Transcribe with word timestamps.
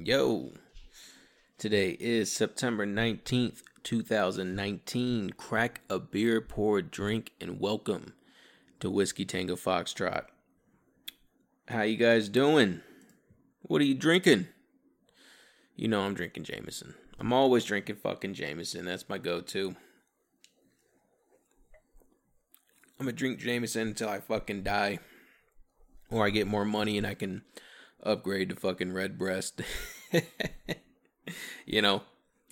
Yo, 0.00 0.52
today 1.58 1.96
is 1.98 2.30
September 2.30 2.86
19th, 2.86 3.62
2019. 3.82 5.30
Crack 5.30 5.80
a 5.90 5.98
beer, 5.98 6.40
pour 6.40 6.78
a 6.78 6.82
drink, 6.82 7.32
and 7.40 7.58
welcome 7.58 8.12
to 8.78 8.88
Whiskey 8.88 9.24
Tango 9.24 9.56
Foxtrot. 9.56 10.26
How 11.66 11.82
you 11.82 11.96
guys 11.96 12.28
doing? 12.28 12.80
What 13.62 13.80
are 13.80 13.86
you 13.86 13.96
drinking? 13.96 14.46
You 15.74 15.88
know 15.88 16.02
I'm 16.02 16.14
drinking 16.14 16.44
Jameson. 16.44 16.94
I'm 17.18 17.32
always 17.32 17.64
drinking 17.64 17.96
fucking 17.96 18.34
Jameson. 18.34 18.84
That's 18.84 19.08
my 19.08 19.18
go-to. 19.18 19.74
I'm 23.00 23.06
gonna 23.06 23.10
drink 23.10 23.40
Jameson 23.40 23.88
until 23.88 24.10
I 24.10 24.20
fucking 24.20 24.62
die. 24.62 25.00
Or 26.08 26.24
I 26.24 26.30
get 26.30 26.46
more 26.46 26.64
money 26.64 26.96
and 26.98 27.06
I 27.06 27.14
can 27.14 27.42
upgrade 28.02 28.50
to 28.50 28.56
fucking 28.56 28.92
Redbreast. 28.92 29.62
you 31.66 31.82
know, 31.82 32.02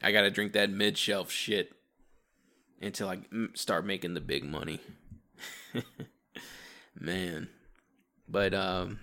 I 0.03 0.13
gotta 0.13 0.31
drink 0.31 0.53
that 0.53 0.71
mid 0.71 0.99
shelf 0.99 1.31
shit 1.31 1.73
until 2.81 3.09
I 3.09 3.21
start 3.55 3.87
making 3.87 4.15
the 4.15 4.21
big 4.21 4.45
money. 4.45 4.81
man. 7.01 7.49
But, 8.29 8.55
um, 8.55 9.01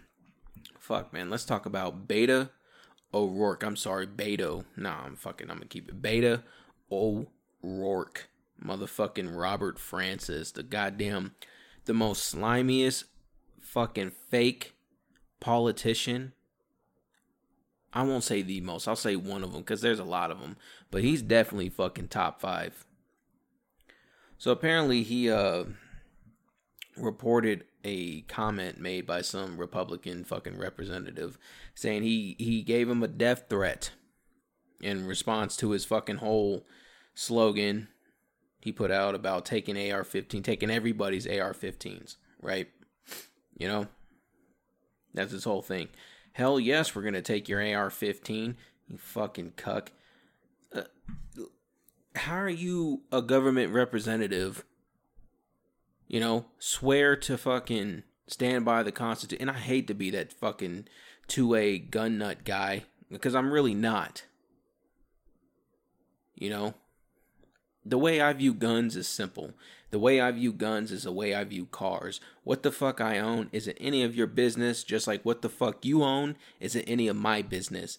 fuck, 0.80 1.14
man. 1.14 1.30
Let's 1.30 1.46
talk 1.46 1.66
about 1.66 2.08
Beta 2.08 2.50
O'Rourke. 3.14 3.64
I'm 3.64 3.76
sorry, 3.76 4.08
Beto. 4.08 4.66
Nah, 4.76 5.06
I'm 5.06 5.16
fucking, 5.16 5.50
I'm 5.50 5.58
gonna 5.58 5.68
keep 5.68 5.90
it. 5.90 6.02
Beta 6.02 6.44
O'Rourke. 6.92 8.30
Motherfucking 8.64 9.36
Robert 9.36 9.80
Francis. 9.80 10.52
The 10.52 10.64
goddamn, 10.64 11.36
the 11.86 11.94
most 11.94 12.34
slimiest 12.34 13.06
fucking 13.60 14.12
fake 14.30 14.74
politician. 15.44 16.32
I 17.92 18.02
won't 18.04 18.24
say 18.24 18.42
the 18.42 18.62
most. 18.62 18.88
I'll 18.88 18.96
say 18.96 19.16
one 19.16 19.44
of 19.44 19.52
them 19.52 19.62
because 19.62 19.82
there's 19.82 20.00
a 20.00 20.06
lot 20.06 20.32
of 20.32 20.40
them. 20.40 20.56
But 20.90 21.04
he's 21.04 21.22
definitely 21.22 21.70
fucking 21.70 22.08
top 22.08 22.40
five. 22.40 22.86
So 24.38 24.52
apparently 24.52 25.04
he 25.04 25.30
uh 25.30 25.66
reported 26.96 27.66
a 27.84 28.22
comment 28.22 28.80
made 28.80 29.06
by 29.06 29.22
some 29.22 29.58
Republican 29.58 30.24
fucking 30.24 30.58
representative 30.58 31.38
saying 31.76 32.04
he 32.04 32.36
he 32.40 32.62
gave 32.62 32.90
him 32.90 33.04
a 33.04 33.08
death 33.08 33.46
threat 33.50 33.92
in 34.82 35.06
response 35.06 35.58
to 35.58 35.72
his 35.72 35.86
fucking 35.86 36.18
whole 36.18 36.66
slogan 37.14 37.90
he 38.64 38.72
put 38.72 38.92
out 38.92 39.14
about 39.14 39.46
taking 39.46 39.76
AR-15, 39.76 40.42
taking 40.42 40.72
everybody's 40.72 41.28
AR-15s, 41.28 42.16
right? 42.42 42.70
You 43.58 43.68
know, 43.68 43.88
that's 45.14 45.32
his 45.32 45.44
whole 45.44 45.62
thing. 45.62 45.90
Hell 46.34 46.60
yes, 46.60 46.96
we're 46.96 47.04
gonna 47.04 47.22
take 47.22 47.48
your 47.48 47.62
AR-15. 47.62 48.56
You 48.88 48.98
fucking 48.98 49.54
cuck. 49.56 49.92
Uh, 50.74 50.84
how 52.16 52.36
are 52.36 52.50
you 52.50 53.02
a 53.12 53.22
government 53.22 53.74
representative? 53.74 54.66
You 56.08 56.20
know, 56.20 56.46
swear 56.60 57.16
to 57.18 57.38
fucking 57.38 58.04
stand 58.28 58.66
by 58.66 58.84
the 58.84 58.92
Constitution. 58.92 59.42
And 59.42 59.56
I 59.56 59.60
hate 59.60 59.88
to 59.88 59.94
be 59.94 60.10
that 60.12 60.34
fucking 60.34 60.88
two-way 61.28 61.80
gun 61.80 62.18
nut 62.18 62.44
guy 62.44 62.84
because 63.10 63.36
I'm 63.36 63.52
really 63.52 63.74
not. 63.74 64.26
You 66.36 66.50
know, 66.50 66.74
the 67.86 67.98
way 67.98 68.22
I 68.22 68.34
view 68.34 68.54
guns 68.54 68.96
is 68.96 69.08
simple. 69.08 69.54
The 69.92 70.00
way 70.00 70.20
I 70.20 70.32
view 70.32 70.54
guns 70.54 70.92
is 70.92 71.04
the 71.04 71.12
way 71.12 71.36
I 71.36 71.44
view 71.44 71.66
cars. 71.66 72.20
What 72.44 72.64
the 72.64 72.72
fuck 72.72 73.00
I 73.00 73.20
own 73.20 73.50
isn't 73.52 73.78
any 73.80 74.04
of 74.04 74.16
your 74.16 74.28
business, 74.28 74.84
just 74.84 75.06
like 75.06 75.24
what 75.24 75.42
the 75.42 75.50
fuck 75.50 75.86
you 75.86 76.04
own 76.04 76.36
isn't 76.60 76.84
any 76.84 77.08
of 77.08 77.16
my 77.16 77.42
business. 77.42 77.98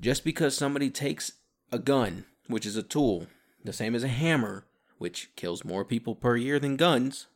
Just 0.00 0.24
because 0.24 0.56
somebody 0.56 0.88
takes 0.88 1.32
a 1.70 1.78
gun, 1.78 2.24
which 2.46 2.64
is 2.64 2.76
a 2.76 2.82
tool, 2.82 3.26
the 3.64 3.72
same 3.72 3.94
as 3.94 4.04
a 4.04 4.08
hammer, 4.08 4.64
which 4.98 5.30
kills 5.36 5.64
more 5.64 5.84
people 5.84 6.14
per 6.14 6.36
year 6.36 6.58
than 6.58 6.76
guns, 6.76 7.26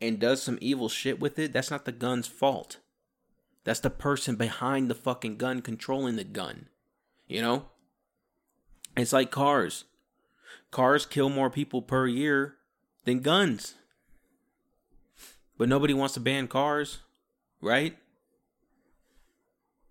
and 0.00 0.18
does 0.18 0.42
some 0.42 0.58
evil 0.60 0.88
shit 0.88 1.20
with 1.20 1.38
it, 1.38 1.52
that's 1.52 1.70
not 1.70 1.84
the 1.84 1.92
gun's 1.92 2.26
fault. 2.26 2.78
That's 3.62 3.80
the 3.80 3.90
person 3.90 4.36
behind 4.36 4.90
the 4.90 4.94
fucking 4.94 5.36
gun 5.36 5.62
controlling 5.62 6.16
the 6.16 6.24
gun. 6.24 6.68
You 7.26 7.42
know? 7.42 7.66
It's 8.96 9.12
like 9.12 9.30
cars. 9.30 9.84
Cars 10.74 11.06
kill 11.06 11.28
more 11.28 11.50
people 11.50 11.82
per 11.82 12.08
year 12.08 12.56
than 13.04 13.20
guns. 13.20 13.74
But 15.56 15.68
nobody 15.68 15.94
wants 15.94 16.14
to 16.14 16.20
ban 16.20 16.48
cars, 16.48 16.98
right? 17.60 17.96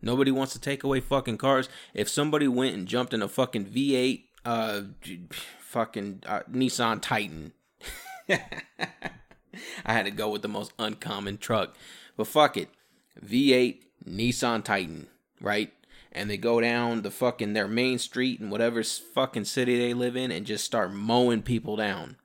Nobody 0.02 0.30
wants 0.30 0.52
to 0.52 0.60
take 0.60 0.84
away 0.84 1.00
fucking 1.00 1.38
cars. 1.38 1.70
If 1.94 2.10
somebody 2.10 2.50
went 2.50 2.76
and 2.76 2.86
jumped 2.86 3.14
in 3.14 3.22
a 3.22 3.30
fucking 3.30 3.68
V8 3.68 4.24
uh 4.44 4.82
fucking 5.62 6.24
uh, 6.26 6.42
Nissan 6.52 7.02
Titan. 7.02 7.54
I 8.30 8.40
had 9.86 10.04
to 10.04 10.12
go 10.12 10.28
with 10.28 10.42
the 10.42 10.50
most 10.50 10.74
uncommon 10.78 11.38
truck. 11.38 11.78
But 12.18 12.28
fuck 12.28 12.58
it. 12.58 12.68
V8 13.26 13.84
Nissan 14.06 14.66
Titan, 14.66 15.08
right? 15.40 15.72
And 16.14 16.30
they 16.30 16.38
go 16.38 16.62
down 16.62 17.02
the 17.02 17.12
fucking 17.12 17.54
their 17.54 17.68
main 17.68 17.98
street 17.98 18.40
in 18.40 18.52
whatever 18.52 18.84
fucking 18.84 19.46
city 19.46 19.78
they 19.78 19.94
live 19.94 20.16
in 20.16 20.32
and 20.32 20.46
just 20.46 20.64
start 20.64 20.94
mowing 20.94 21.42
people 21.42 21.76
down. 21.76 22.18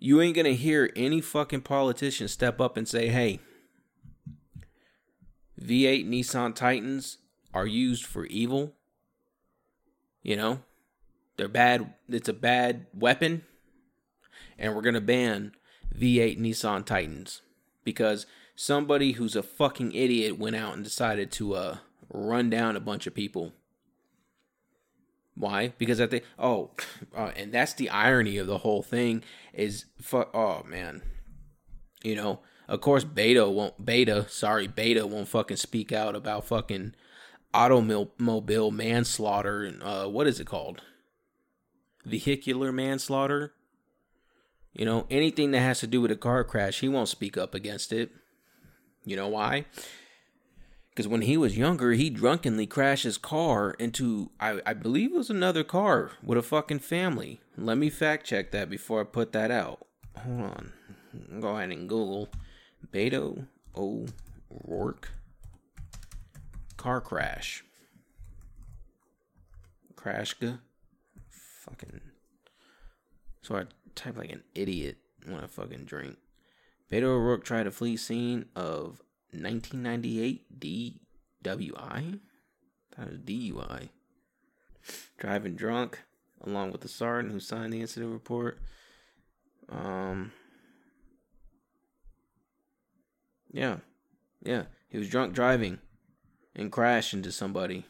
You 0.00 0.20
ain't 0.20 0.34
gonna 0.34 0.50
hear 0.50 0.90
any 0.96 1.20
fucking 1.20 1.60
politician 1.60 2.26
step 2.26 2.60
up 2.60 2.76
and 2.76 2.88
say, 2.88 3.08
hey, 3.08 3.38
V8 5.60 6.08
Nissan 6.08 6.54
Titans 6.54 7.18
are 7.54 7.66
used 7.66 8.04
for 8.04 8.26
evil. 8.26 8.72
You 10.22 10.36
know, 10.36 10.62
they're 11.36 11.48
bad. 11.48 11.94
It's 12.08 12.28
a 12.28 12.34
bad 12.34 12.86
weapon. 12.92 13.44
And 14.58 14.74
we're 14.74 14.82
to 14.82 15.00
ban 15.00 15.52
V8 15.96 16.38
Nissan 16.38 16.84
Titans 16.84 17.42
because 17.84 18.26
somebody 18.54 19.12
who's 19.12 19.36
a 19.36 19.42
fucking 19.42 19.92
idiot 19.92 20.38
went 20.38 20.56
out 20.56 20.74
and 20.74 20.84
decided 20.84 21.32
to 21.32 21.54
uh, 21.54 21.76
run 22.10 22.50
down 22.50 22.76
a 22.76 22.80
bunch 22.80 23.06
of 23.06 23.14
people. 23.14 23.52
Why? 25.34 25.72
Because 25.78 26.00
I 26.00 26.06
think, 26.06 26.24
oh, 26.38 26.70
uh, 27.16 27.30
and 27.36 27.52
that's 27.52 27.74
the 27.74 27.90
irony 27.90 28.36
of 28.38 28.46
the 28.46 28.58
whole 28.58 28.82
thing 28.82 29.22
is, 29.54 29.86
fuck. 30.00 30.34
oh 30.34 30.62
man, 30.64 31.02
you 32.02 32.14
know, 32.14 32.40
of 32.68 32.80
course, 32.80 33.04
Beta 33.04 33.48
won't, 33.48 33.84
Beta, 33.84 34.26
sorry, 34.28 34.66
Beta 34.66 35.06
won't 35.06 35.28
fucking 35.28 35.56
speak 35.56 35.92
out 35.92 36.14
about 36.14 36.46
fucking 36.46 36.94
automobile 37.52 38.70
manslaughter 38.70 39.64
and, 39.64 39.82
uh, 39.82 40.06
what 40.06 40.26
is 40.26 40.38
it 40.38 40.46
called? 40.46 40.82
Vehicular 42.04 42.70
manslaughter? 42.70 43.54
You 44.72 44.84
know, 44.84 45.06
anything 45.10 45.50
that 45.50 45.60
has 45.60 45.80
to 45.80 45.88
do 45.88 46.00
with 46.00 46.12
a 46.12 46.16
car 46.16 46.44
crash, 46.44 46.80
he 46.80 46.88
won't 46.88 47.08
speak 47.08 47.36
up 47.36 47.54
against 47.54 47.92
it. 47.92 48.10
You 49.04 49.16
know 49.16 49.28
why? 49.28 49.64
Because 51.00 51.08
when 51.08 51.22
he 51.22 51.38
was 51.38 51.56
younger, 51.56 51.92
he 51.92 52.10
drunkenly 52.10 52.66
crashed 52.66 53.04
his 53.04 53.16
car 53.16 53.70
into, 53.78 54.30
I, 54.38 54.60
I 54.66 54.74
believe 54.74 55.14
it 55.14 55.16
was 55.16 55.30
another 55.30 55.64
car 55.64 56.10
with 56.22 56.36
a 56.36 56.42
fucking 56.42 56.80
family. 56.80 57.40
Let 57.56 57.78
me 57.78 57.88
fact 57.88 58.26
check 58.26 58.50
that 58.50 58.68
before 58.68 59.00
I 59.00 59.04
put 59.04 59.32
that 59.32 59.50
out. 59.50 59.86
Hold 60.18 60.42
on. 60.42 60.72
Go 61.40 61.56
ahead 61.56 61.70
and 61.70 61.88
Google 61.88 62.28
Beto 62.92 63.46
O'Rourke 63.74 65.08
car 66.76 67.00
crash. 67.00 67.64
Crashka. 69.94 70.58
Fucking. 71.64 72.02
So 73.40 73.56
I 73.56 73.64
type 73.94 74.18
like 74.18 74.32
an 74.32 74.42
idiot 74.54 74.98
when 75.24 75.40
I 75.40 75.46
fucking 75.46 75.86
drink. 75.86 76.18
Beto 76.92 77.04
O'Rourke 77.04 77.42
tried 77.42 77.62
to 77.62 77.70
flee 77.70 77.96
scene 77.96 78.44
of 78.54 79.00
1998 79.32 80.60
DWI. 80.60 82.20
That 82.96 83.10
was 83.10 83.18
DUI. 83.18 83.88
Driving 85.18 85.54
drunk, 85.54 86.00
along 86.42 86.72
with 86.72 86.80
the 86.80 86.88
sergeant 86.88 87.32
who 87.32 87.40
signed 87.40 87.72
the 87.72 87.80
incident 87.80 88.12
report. 88.12 88.58
Um. 89.68 90.32
Yeah, 93.52 93.78
yeah, 94.42 94.64
he 94.88 94.98
was 94.98 95.08
drunk 95.08 95.34
driving 95.34 95.78
and 96.54 96.70
crashed 96.70 97.14
into 97.14 97.32
somebody. 97.32 97.84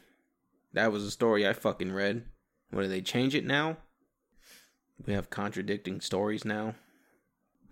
That 0.73 0.91
was 0.91 1.03
a 1.03 1.11
story 1.11 1.47
I 1.47 1.53
fucking 1.53 1.91
read. 1.91 2.23
What 2.71 2.83
do 2.83 2.87
they 2.87 3.01
change 3.01 3.35
it 3.35 3.45
now? 3.45 3.77
We 5.05 5.13
have 5.13 5.29
contradicting 5.29 6.01
stories 6.01 6.45
now. 6.45 6.75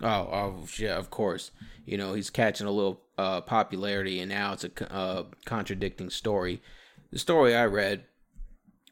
Oh, 0.01 0.07
oh, 0.07 0.65
yeah, 0.77 0.95
of 0.97 1.09
course. 1.09 1.51
You 1.85 1.97
know, 1.97 2.13
he's 2.13 2.29
catching 2.29 2.67
a 2.67 2.71
little 2.71 3.01
uh, 3.17 3.41
popularity, 3.41 4.19
and 4.19 4.29
now 4.29 4.53
it's 4.53 4.63
a 4.63 4.93
uh, 4.93 5.23
contradicting 5.45 6.09
story. 6.09 6.61
The 7.11 7.19
story 7.19 7.55
I 7.55 7.65
read 7.65 8.05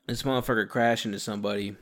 this 0.07 0.23
motherfucker 0.23 0.67
crashed 0.67 1.05
into 1.05 1.19
somebody 1.19 1.75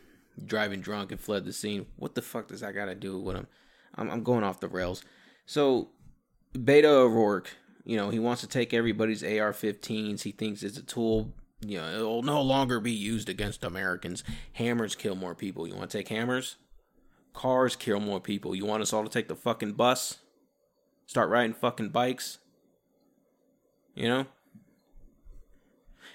driving 0.45 0.81
drunk 0.81 1.12
and 1.12 1.19
fled 1.19 1.45
the 1.45 1.54
scene. 1.54 1.86
What 1.95 2.16
the 2.16 2.22
fuck 2.22 2.50
does 2.50 2.62
that 2.62 2.75
got 2.75 2.86
to 2.86 2.95
do 2.95 3.19
with 3.19 3.36
him? 3.36 3.48
I'm, 3.95 4.10
I'm 4.10 4.24
going 4.24 4.44
off 4.44 4.60
the 4.60 4.68
rails. 4.68 5.04
So, 5.45 5.89
Beta 6.63 6.89
O'Rourke, 6.89 7.50
you 7.83 7.98
know, 7.98 8.10
he 8.10 8.19
wants 8.19 8.42
to 8.42 8.48
take 8.48 8.74
everybody's 8.74 9.24
AR 9.24 9.54
15s. 9.54 10.24
He 10.24 10.31
thinks 10.31 10.63
it's 10.63 10.77
a 10.77 10.83
tool 10.83 11.33
you 11.62 11.80
know, 11.80 11.89
it'll 11.89 12.24
no 12.24 12.42
longer 12.42 12.80
be 12.80 12.92
used 12.92 13.30
against 13.30 13.63
Americans. 13.63 14.24
Hammers 14.54 14.95
kill 14.95 15.16
more 15.16 15.36
people. 15.36 15.68
You 15.68 15.75
want 15.75 15.89
to 15.89 15.98
take 15.98 16.10
hammers? 16.10 16.57
Cars 17.36 17.76
kill 17.76 18.00
more 18.00 18.20
people. 18.20 18.56
You 18.56 18.66
want 18.66 18.82
us 18.82 18.94
all 18.94 19.04
to 19.04 19.10
take 19.10 19.28
the 19.28 19.36
fucking 19.36 19.74
bus? 19.74 20.20
Start 21.06 21.30
riding 21.30 21.54
fucking 21.54 21.90
bikes? 21.90 22.40
You 23.94 24.08
know? 24.08 24.26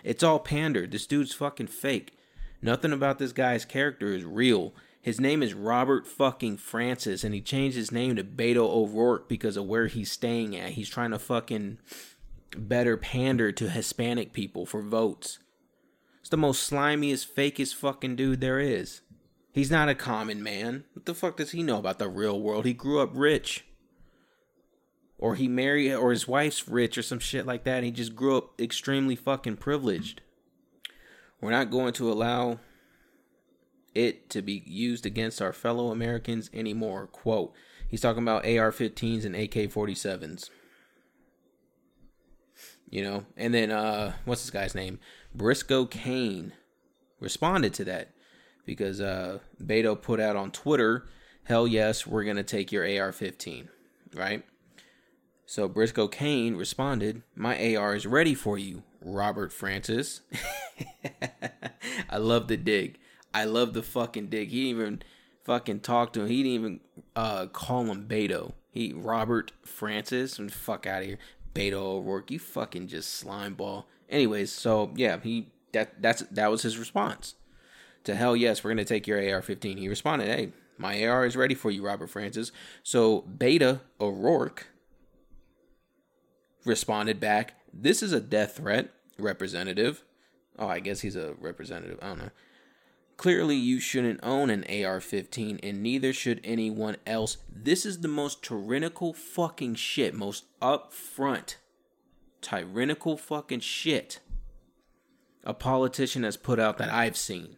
It's 0.02 0.22
all 0.22 0.38
pandered. 0.38 0.90
This 0.90 1.06
dude's 1.06 1.34
fucking 1.34 1.68
fake. 1.68 2.16
Nothing 2.62 2.92
about 2.92 3.18
this 3.18 3.32
guy's 3.32 3.64
character 3.64 4.12
is 4.12 4.24
real. 4.24 4.74
His 5.02 5.20
name 5.20 5.42
is 5.42 5.54
Robert 5.54 6.06
fucking 6.06 6.56
Francis, 6.58 7.22
and 7.22 7.34
he 7.34 7.40
changed 7.40 7.76
his 7.76 7.92
name 7.92 8.16
to 8.16 8.24
Beto 8.24 8.68
O'Rourke 8.68 9.28
because 9.28 9.56
of 9.56 9.66
where 9.66 9.86
he's 9.86 10.10
staying 10.10 10.56
at. 10.56 10.70
He's 10.70 10.90
trying 10.90 11.10
to 11.12 11.18
fucking 11.18 11.78
better 12.56 12.96
pander 12.96 13.52
to 13.52 13.70
Hispanic 13.70 14.32
people 14.32 14.66
for 14.66 14.82
votes. 14.82 15.38
It's 16.20 16.28
the 16.28 16.36
most 16.36 16.70
slimiest, 16.70 17.32
fakest 17.32 17.74
fucking 17.76 18.16
dude 18.16 18.40
there 18.40 18.60
is. 18.60 19.00
He's 19.52 19.70
not 19.70 19.88
a 19.88 19.94
common 19.94 20.42
man. 20.42 20.84
What 20.92 21.06
the 21.06 21.14
fuck 21.14 21.36
does 21.36 21.50
he 21.50 21.62
know 21.62 21.78
about 21.78 21.98
the 21.98 22.08
real 22.08 22.40
world? 22.40 22.64
He 22.64 22.72
grew 22.72 23.00
up 23.00 23.10
rich. 23.12 23.64
Or 25.18 25.34
he 25.34 25.48
married, 25.48 25.92
or 25.94 26.12
his 26.12 26.28
wife's 26.28 26.68
rich 26.68 26.96
or 26.96 27.02
some 27.02 27.18
shit 27.18 27.44
like 27.44 27.64
that. 27.64 27.82
he 27.82 27.90
just 27.90 28.14
grew 28.14 28.38
up 28.38 28.60
extremely 28.60 29.16
fucking 29.16 29.56
privileged. 29.56 30.22
We're 31.40 31.50
not 31.50 31.70
going 31.70 31.92
to 31.94 32.10
allow 32.10 32.60
it 33.94 34.30
to 34.30 34.40
be 34.40 34.62
used 34.66 35.04
against 35.04 35.42
our 35.42 35.52
fellow 35.52 35.90
Americans 35.90 36.48
anymore. 36.54 37.06
Quote. 37.06 37.52
He's 37.88 38.00
talking 38.00 38.22
about 38.22 38.46
AR 38.46 38.70
15s 38.70 39.24
and 39.24 39.34
AK 39.34 39.70
47s. 39.70 40.48
You 42.88 43.02
know, 43.02 43.26
and 43.36 43.52
then 43.54 43.70
uh 43.70 44.14
what's 44.24 44.42
this 44.42 44.50
guy's 44.50 44.74
name? 44.74 44.98
Briscoe 45.34 45.86
Cain 45.86 46.52
responded 47.20 47.72
to 47.74 47.84
that 47.84 48.10
because 48.70 49.00
uh 49.00 49.40
Beto 49.60 50.00
put 50.00 50.20
out 50.20 50.36
on 50.36 50.52
Twitter, 50.52 51.04
"Hell 51.42 51.66
yes, 51.66 52.06
we're 52.06 52.22
going 52.22 52.36
to 52.36 52.44
take 52.44 52.70
your 52.70 52.84
AR-15." 52.84 53.66
Right? 54.14 54.44
So 55.44 55.66
Briscoe 55.66 56.06
Cain 56.06 56.54
responded, 56.54 57.22
"My 57.34 57.74
AR 57.74 57.96
is 57.96 58.06
ready 58.06 58.32
for 58.32 58.56
you, 58.56 58.84
Robert 59.00 59.52
Francis." 59.52 60.20
I 62.10 62.18
love 62.18 62.46
the 62.46 62.56
dig. 62.56 63.00
I 63.34 63.44
love 63.44 63.72
the 63.72 63.82
fucking 63.82 64.28
dig. 64.28 64.50
He 64.50 64.66
didn't 64.66 64.80
even 64.80 65.02
fucking 65.42 65.80
talk 65.80 66.12
to 66.12 66.20
him. 66.20 66.28
He 66.28 66.44
didn't 66.44 66.52
even 66.52 66.80
uh 67.16 67.46
call 67.46 67.86
him 67.86 68.06
Beto. 68.06 68.52
He 68.70 68.92
Robert 68.92 69.50
Francis 69.64 70.38
and 70.38 70.52
fuck 70.52 70.86
out 70.86 71.02
of 71.02 71.08
here. 71.08 71.18
Beto 71.52 71.82
O'Rourke, 71.82 72.30
you 72.30 72.38
fucking 72.38 72.86
just 72.86 73.12
slime 73.12 73.54
ball. 73.54 73.88
Anyways, 74.08 74.52
so 74.52 74.92
yeah, 74.94 75.18
he 75.20 75.48
that 75.72 76.00
that's 76.00 76.22
that 76.30 76.52
was 76.52 76.62
his 76.62 76.78
response. 76.78 77.34
To 78.04 78.14
hell 78.14 78.34
yes, 78.34 78.64
we're 78.64 78.70
gonna 78.70 78.84
take 78.84 79.06
your 79.06 79.18
AR-15. 79.18 79.78
He 79.78 79.88
responded, 79.88 80.26
"Hey, 80.28 80.52
my 80.78 81.04
AR 81.04 81.26
is 81.26 81.36
ready 81.36 81.54
for 81.54 81.70
you, 81.70 81.84
Robert 81.84 82.08
Francis." 82.08 82.52
So 82.82 83.22
Beta 83.22 83.80
O'Rourke 84.00 84.68
responded 86.64 87.20
back, 87.20 87.54
"This 87.72 88.02
is 88.02 88.12
a 88.12 88.20
death 88.20 88.56
threat, 88.56 88.90
representative." 89.18 90.02
Oh, 90.58 90.66
I 90.66 90.80
guess 90.80 91.00
he's 91.00 91.16
a 91.16 91.34
representative. 91.34 91.98
I 92.02 92.08
don't 92.08 92.18
know. 92.18 92.30
Clearly, 93.16 93.56
you 93.56 93.80
shouldn't 93.80 94.20
own 94.22 94.48
an 94.48 94.64
AR 94.64 94.98
15, 94.98 95.60
and 95.62 95.82
neither 95.82 96.12
should 96.12 96.40
anyone 96.42 96.96
else. 97.06 97.36
This 97.50 97.84
is 97.84 98.00
the 98.00 98.08
most 98.08 98.42
tyrannical 98.42 99.12
fucking 99.12 99.74
shit, 99.74 100.14
most 100.14 100.46
upfront, 100.60 101.56
tyrannical 102.40 103.18
fucking 103.18 103.60
shit 103.60 104.20
a 105.44 105.54
politician 105.54 106.22
has 106.22 106.36
put 106.36 106.58
out 106.60 106.78
that 106.78 106.92
I've 106.92 107.16
seen. 107.16 107.56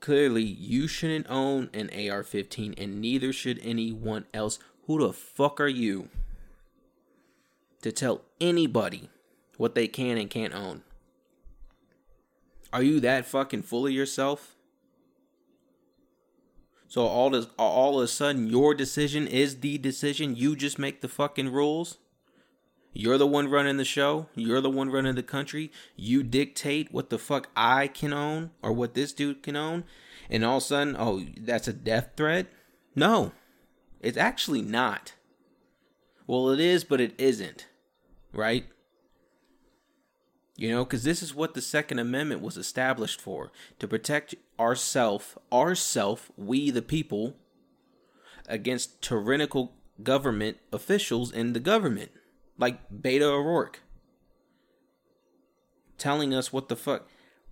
Clearly, 0.00 0.42
you 0.42 0.86
shouldn't 0.86 1.26
own 1.28 1.70
an 1.72 1.90
AR 2.10 2.22
15, 2.22 2.74
and 2.76 3.00
neither 3.00 3.32
should 3.32 3.60
anyone 3.62 4.26
else. 4.32 4.58
Who 4.86 5.00
the 5.00 5.12
fuck 5.12 5.60
are 5.60 5.66
you 5.68 6.10
to 7.82 7.90
tell 7.90 8.22
anybody 8.40 9.10
what 9.56 9.74
they 9.74 9.88
can 9.88 10.16
and 10.18 10.30
can't 10.30 10.54
own? 10.54 10.82
Are 12.72 12.82
you 12.82 13.00
that 13.00 13.26
fucking 13.26 13.62
full 13.62 13.86
of 13.86 13.92
yourself? 13.92 14.54
So 16.88 17.02
all 17.02 17.30
this 17.30 17.46
all 17.58 17.98
of 17.98 18.04
a 18.04 18.08
sudden 18.08 18.46
your 18.46 18.74
decision 18.74 19.26
is 19.26 19.60
the 19.60 19.78
decision. 19.78 20.36
You 20.36 20.54
just 20.54 20.78
make 20.78 21.00
the 21.00 21.08
fucking 21.08 21.52
rules. 21.52 21.98
You're 22.96 23.18
the 23.18 23.26
one 23.26 23.48
running 23.48 23.76
the 23.76 23.84
show. 23.84 24.28
You're 24.34 24.62
the 24.62 24.70
one 24.70 24.88
running 24.88 25.16
the 25.16 25.22
country. 25.22 25.70
You 25.96 26.22
dictate 26.22 26.90
what 26.90 27.10
the 27.10 27.18
fuck 27.18 27.50
I 27.54 27.88
can 27.88 28.14
own 28.14 28.52
or 28.62 28.72
what 28.72 28.94
this 28.94 29.12
dude 29.12 29.42
can 29.42 29.54
own. 29.54 29.84
And 30.30 30.42
all 30.42 30.56
of 30.56 30.62
a 30.62 30.66
sudden, 30.66 30.96
oh, 30.98 31.22
that's 31.38 31.68
a 31.68 31.74
death 31.74 32.12
threat? 32.16 32.46
No. 32.94 33.32
It's 34.00 34.16
actually 34.16 34.62
not. 34.62 35.12
Well, 36.26 36.48
it 36.48 36.58
is, 36.58 36.84
but 36.84 37.02
it 37.02 37.14
isn't. 37.18 37.66
Right? 38.32 38.64
You 40.56 40.70
know, 40.70 40.82
because 40.82 41.04
this 41.04 41.22
is 41.22 41.34
what 41.34 41.52
the 41.52 41.60
Second 41.60 41.98
Amendment 41.98 42.40
was 42.40 42.56
established 42.56 43.20
for 43.20 43.52
to 43.78 43.86
protect 43.86 44.34
ourself, 44.58 45.36
ourself, 45.52 46.32
we 46.38 46.70
the 46.70 46.80
people, 46.80 47.36
against 48.48 49.02
tyrannical 49.02 49.74
government 50.02 50.56
officials 50.72 51.30
in 51.30 51.52
the 51.52 51.60
government, 51.60 52.10
like 52.58 52.78
Beto 52.90 53.22
O'Rourke, 53.22 53.80
telling 55.98 56.34
us 56.34 56.52
what 56.52 56.68
the 56.68 56.76
fuck. 56.76 57.08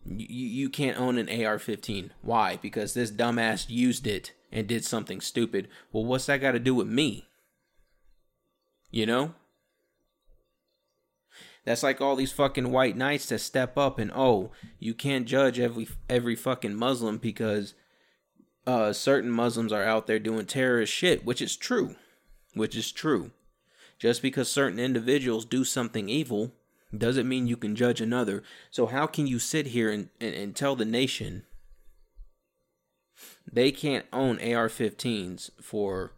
You, 0.06 0.46
you 0.46 0.68
can't 0.68 1.00
own 1.00 1.16
an 1.16 1.44
AR 1.44 1.58
15. 1.58 2.12
Why? 2.20 2.58
Because 2.60 2.92
this 2.92 3.10
dumbass 3.10 3.70
used 3.70 4.06
it 4.06 4.32
and 4.52 4.66
did 4.66 4.84
something 4.84 5.20
stupid. 5.22 5.66
Well, 5.92 6.04
what's 6.04 6.26
that 6.26 6.42
got 6.42 6.52
to 6.52 6.58
do 6.58 6.74
with 6.74 6.86
me? 6.86 7.26
You 8.90 9.06
know? 9.06 9.34
That's 11.64 11.82
like 11.82 12.00
all 12.00 12.16
these 12.16 12.32
fucking 12.32 12.70
white 12.70 12.96
knights 12.96 13.26
that 13.26 13.38
step 13.38 13.78
up 13.78 13.98
and 13.98 14.12
oh, 14.14 14.52
you 14.78 14.94
can't 14.94 15.26
judge 15.26 15.58
every 15.58 15.88
every 16.08 16.36
fucking 16.36 16.74
Muslim 16.74 17.16
because 17.18 17.74
uh 18.66 18.92
certain 18.92 19.30
Muslims 19.30 19.72
are 19.72 19.82
out 19.82 20.06
there 20.06 20.18
doing 20.18 20.46
terrorist 20.46 20.92
shit, 20.92 21.24
which 21.24 21.40
is 21.40 21.56
true. 21.56 21.96
Which 22.52 22.76
is 22.76 22.92
true. 22.92 23.32
Just 23.98 24.22
because 24.22 24.50
certain 24.50 24.78
individuals 24.78 25.44
do 25.44 25.64
something 25.64 26.08
evil 26.08 26.52
doesn't 26.96 27.28
mean 27.28 27.46
you 27.46 27.56
can 27.56 27.74
judge 27.74 28.00
another. 28.00 28.42
So 28.70 28.86
how 28.86 29.06
can 29.06 29.26
you 29.26 29.38
sit 29.38 29.68
here 29.68 29.90
and, 29.90 30.08
and, 30.20 30.34
and 30.34 30.56
tell 30.56 30.76
the 30.76 30.84
nation 30.84 31.44
they 33.50 33.70
can't 33.70 34.06
own 34.12 34.36
AR-15s 34.38 35.50
for 35.60 36.12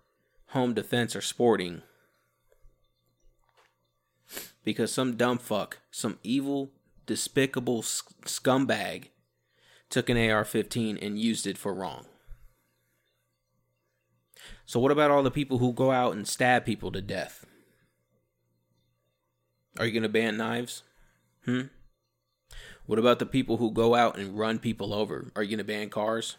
home 0.49 0.75
defense 0.75 1.15
or 1.15 1.21
sporting 1.21 1.83
because 4.65 4.93
some 4.93 5.17
dumb 5.17 5.39
fuck, 5.39 5.79
some 5.91 6.19
evil, 6.23 6.71
despicable 7.07 7.83
scumbag 7.83 9.09
took 9.89 10.11
an 10.11 10.19
AR 10.19 10.45
15 10.45 10.99
and 10.99 11.19
used 11.19 11.47
it 11.47 11.57
for 11.57 11.73
wrong. 11.73 12.07
So, 14.65 14.81
what 14.81 14.91
about 14.91 15.13
all 15.13 15.23
the 15.23 15.31
people 15.31 15.59
who 15.59 15.73
go 15.73 15.93
out 15.93 16.17
and 16.17 16.27
stab 16.27 16.65
people 16.65 16.91
to 16.91 17.01
death? 17.01 17.47
Are 19.79 19.87
you 19.87 19.93
going 19.93 20.03
to 20.03 20.09
ban 20.09 20.37
knives? 20.37 20.83
Hmm? 21.45 21.63
What 22.87 22.99
about 22.99 23.19
the 23.19 23.27
people 23.27 23.57
who 23.57 23.73
go 23.73 23.95
out 23.95 24.19
and 24.19 24.39
run 24.39 24.59
people 24.59 24.95
over? 24.95 25.33
Are 25.35 25.43
you 25.43 25.51
going 25.51 25.59
to 25.59 25.65
ban 25.65 25.91
cars? 25.91 26.37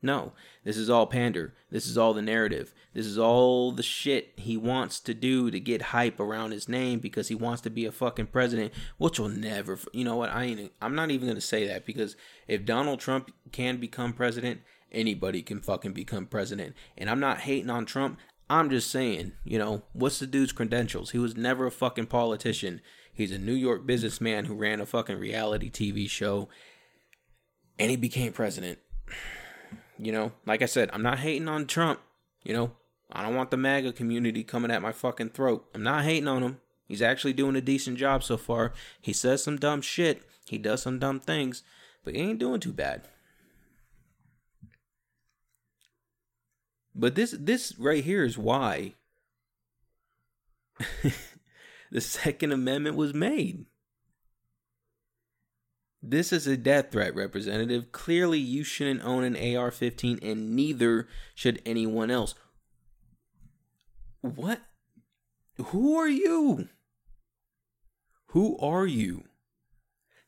No, 0.00 0.32
this 0.62 0.76
is 0.76 0.88
all 0.88 1.06
pander. 1.06 1.54
This 1.70 1.86
is 1.86 1.98
all 1.98 2.14
the 2.14 2.22
narrative. 2.22 2.72
This 2.94 3.04
is 3.04 3.18
all 3.18 3.72
the 3.72 3.82
shit 3.82 4.32
he 4.36 4.56
wants 4.56 5.00
to 5.00 5.12
do 5.12 5.50
to 5.50 5.58
get 5.58 5.82
hype 5.82 6.20
around 6.20 6.52
his 6.52 6.68
name 6.68 7.00
because 7.00 7.28
he 7.28 7.34
wants 7.34 7.62
to 7.62 7.70
be 7.70 7.84
a 7.84 7.90
fucking 7.90 8.26
president, 8.26 8.72
which 8.96 9.18
will 9.18 9.28
never. 9.28 9.76
You 9.92 10.04
know 10.04 10.16
what? 10.16 10.30
I 10.30 10.44
ain't. 10.44 10.72
I'm 10.80 10.94
not 10.94 11.10
even 11.10 11.26
gonna 11.26 11.40
say 11.40 11.66
that 11.66 11.84
because 11.84 12.14
if 12.46 12.64
Donald 12.64 13.00
Trump 13.00 13.32
can 13.50 13.78
become 13.78 14.12
president, 14.12 14.60
anybody 14.92 15.42
can 15.42 15.60
fucking 15.60 15.94
become 15.94 16.26
president. 16.26 16.76
And 16.96 17.10
I'm 17.10 17.20
not 17.20 17.40
hating 17.40 17.70
on 17.70 17.84
Trump. 17.84 18.18
I'm 18.50 18.70
just 18.70 18.90
saying, 18.90 19.32
you 19.44 19.58
know, 19.58 19.82
what's 19.92 20.18
the 20.18 20.26
dude's 20.26 20.52
credentials? 20.52 21.10
He 21.10 21.18
was 21.18 21.36
never 21.36 21.66
a 21.66 21.70
fucking 21.70 22.06
politician. 22.06 22.80
He's 23.12 23.32
a 23.32 23.38
New 23.38 23.52
York 23.52 23.86
businessman 23.86 24.46
who 24.46 24.54
ran 24.54 24.80
a 24.80 24.86
fucking 24.86 25.18
reality 25.18 25.70
TV 25.70 26.08
show, 26.08 26.48
and 27.78 27.90
he 27.90 27.96
became 27.96 28.32
president. 28.32 28.78
You 29.98 30.12
know, 30.12 30.32
like 30.46 30.62
I 30.62 30.66
said, 30.66 30.90
I'm 30.92 31.02
not 31.02 31.18
hating 31.18 31.48
on 31.48 31.66
Trump. 31.66 32.00
You 32.44 32.54
know, 32.54 32.72
I 33.12 33.22
don't 33.22 33.34
want 33.34 33.50
the 33.50 33.56
MAGA 33.56 33.92
community 33.92 34.44
coming 34.44 34.70
at 34.70 34.82
my 34.82 34.92
fucking 34.92 35.30
throat. 35.30 35.66
I'm 35.74 35.82
not 35.82 36.04
hating 36.04 36.28
on 36.28 36.42
him. 36.42 36.60
He's 36.86 37.02
actually 37.02 37.34
doing 37.34 37.56
a 37.56 37.60
decent 37.60 37.98
job 37.98 38.22
so 38.22 38.36
far. 38.36 38.72
He 39.02 39.12
says 39.12 39.42
some 39.42 39.56
dumb 39.56 39.82
shit. 39.82 40.22
He 40.46 40.56
does 40.56 40.82
some 40.82 40.98
dumb 40.98 41.20
things, 41.20 41.62
but 42.04 42.14
he 42.14 42.22
ain't 42.22 42.38
doing 42.38 42.60
too 42.60 42.72
bad. 42.72 43.08
But 46.98 47.14
this 47.14 47.30
this 47.38 47.78
right 47.78 48.02
here 48.02 48.24
is 48.24 48.36
why 48.36 48.94
the 51.92 52.00
second 52.00 52.50
amendment 52.50 52.96
was 52.96 53.14
made. 53.14 53.66
This 56.02 56.32
is 56.32 56.46
a 56.46 56.56
death 56.56 56.90
threat, 56.90 57.14
Representative. 57.14 57.92
Clearly, 57.92 58.38
you 58.38 58.64
shouldn't 58.64 59.04
own 59.04 59.24
an 59.24 59.56
AR 59.56 59.70
15, 59.70 60.18
and 60.22 60.54
neither 60.54 61.08
should 61.34 61.62
anyone 61.64 62.10
else. 62.10 62.34
What? 64.20 64.60
Who 65.56 65.96
are 65.96 66.08
you? 66.08 66.68
Who 68.28 68.58
are 68.58 68.86
you 68.86 69.24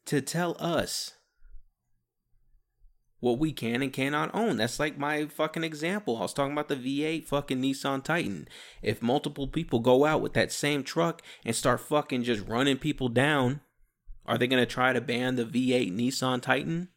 to 0.06 0.20
tell 0.20 0.56
us 0.58 1.14
what 3.20 3.38
we 3.38 3.52
can 3.52 3.82
and 3.82 3.92
cannot 3.92 4.34
own? 4.34 4.56
That's 4.56 4.80
like 4.80 4.98
my 4.98 5.26
fucking 5.26 5.64
example. 5.64 6.16
I 6.16 6.22
was 6.22 6.32
talking 6.32 6.52
about 6.52 6.68
the 6.68 6.76
V8 6.76 7.26
fucking 7.26 7.60
Nissan 7.60 8.02
Titan. 8.02 8.48
If 8.82 9.02
multiple 9.02 9.46
people 9.46 9.78
go 9.78 10.04
out 10.04 10.20
with 10.20 10.32
that 10.34 10.52
same 10.52 10.82
truck 10.82 11.22
and 11.44 11.54
start 11.54 11.80
fucking 11.80 12.24
just 12.24 12.46
running 12.46 12.78
people 12.78 13.08
down, 13.08 13.60
are 14.26 14.38
they 14.38 14.46
going 14.46 14.62
to 14.62 14.66
try 14.66 14.92
to 14.92 15.00
ban 15.00 15.36
the 15.36 15.44
V8 15.44 15.94
Nissan 15.94 16.40
Titan 16.40 16.88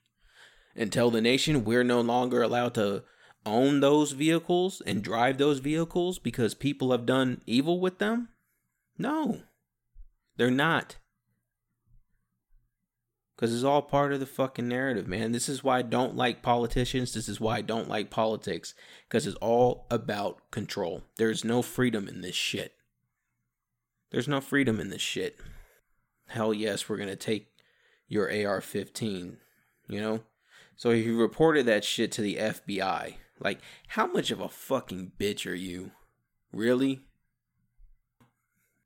and 0.75 0.91
tell 0.91 1.11
the 1.11 1.21
nation 1.21 1.65
we're 1.65 1.83
no 1.83 2.01
longer 2.01 2.41
allowed 2.41 2.73
to 2.75 3.03
own 3.45 3.81
those 3.81 4.11
vehicles 4.13 4.81
and 4.85 5.03
drive 5.03 5.37
those 5.37 5.59
vehicles 5.59 6.19
because 6.19 6.53
people 6.53 6.91
have 6.91 7.05
done 7.05 7.41
evil 7.45 7.79
with 7.79 7.99
them? 7.99 8.29
No, 8.97 9.41
they're 10.37 10.51
not. 10.51 10.97
Because 13.43 13.53
it's 13.53 13.65
all 13.65 13.81
part 13.81 14.13
of 14.13 14.21
the 14.21 14.25
fucking 14.25 14.69
narrative, 14.69 15.05
man. 15.05 15.33
This 15.33 15.49
is 15.49 15.65
why 15.65 15.79
I 15.79 15.81
don't 15.81 16.15
like 16.15 16.41
politicians. 16.41 17.13
This 17.13 17.27
is 17.27 17.41
why 17.41 17.57
I 17.57 17.61
don't 17.61 17.89
like 17.89 18.09
politics. 18.09 18.73
Because 19.05 19.27
it's 19.27 19.35
all 19.41 19.85
about 19.91 20.49
control. 20.49 21.03
There's 21.17 21.43
no 21.43 21.61
freedom 21.61 22.07
in 22.07 22.21
this 22.21 22.35
shit. 22.35 22.73
There's 24.11 24.29
no 24.29 24.39
freedom 24.39 24.79
in 24.79 24.91
this 24.91 25.01
shit 25.01 25.37
hell 26.27 26.53
yes, 26.53 26.87
we're 26.87 26.95
going 26.95 27.09
to 27.09 27.17
take 27.17 27.47
your 28.07 28.31
AR 28.31 28.61
15, 28.61 29.37
you 29.89 29.99
know? 29.99 30.21
So 30.77 30.91
he 30.91 31.09
reported 31.09 31.65
that 31.65 31.83
shit 31.83 32.13
to 32.13 32.21
the 32.21 32.37
FBI. 32.37 33.15
Like, 33.41 33.59
how 33.89 34.07
much 34.07 34.31
of 34.31 34.39
a 34.39 34.47
fucking 34.47 35.11
bitch 35.19 35.49
are 35.49 35.55
you? 35.55 35.91
Really? 36.53 37.01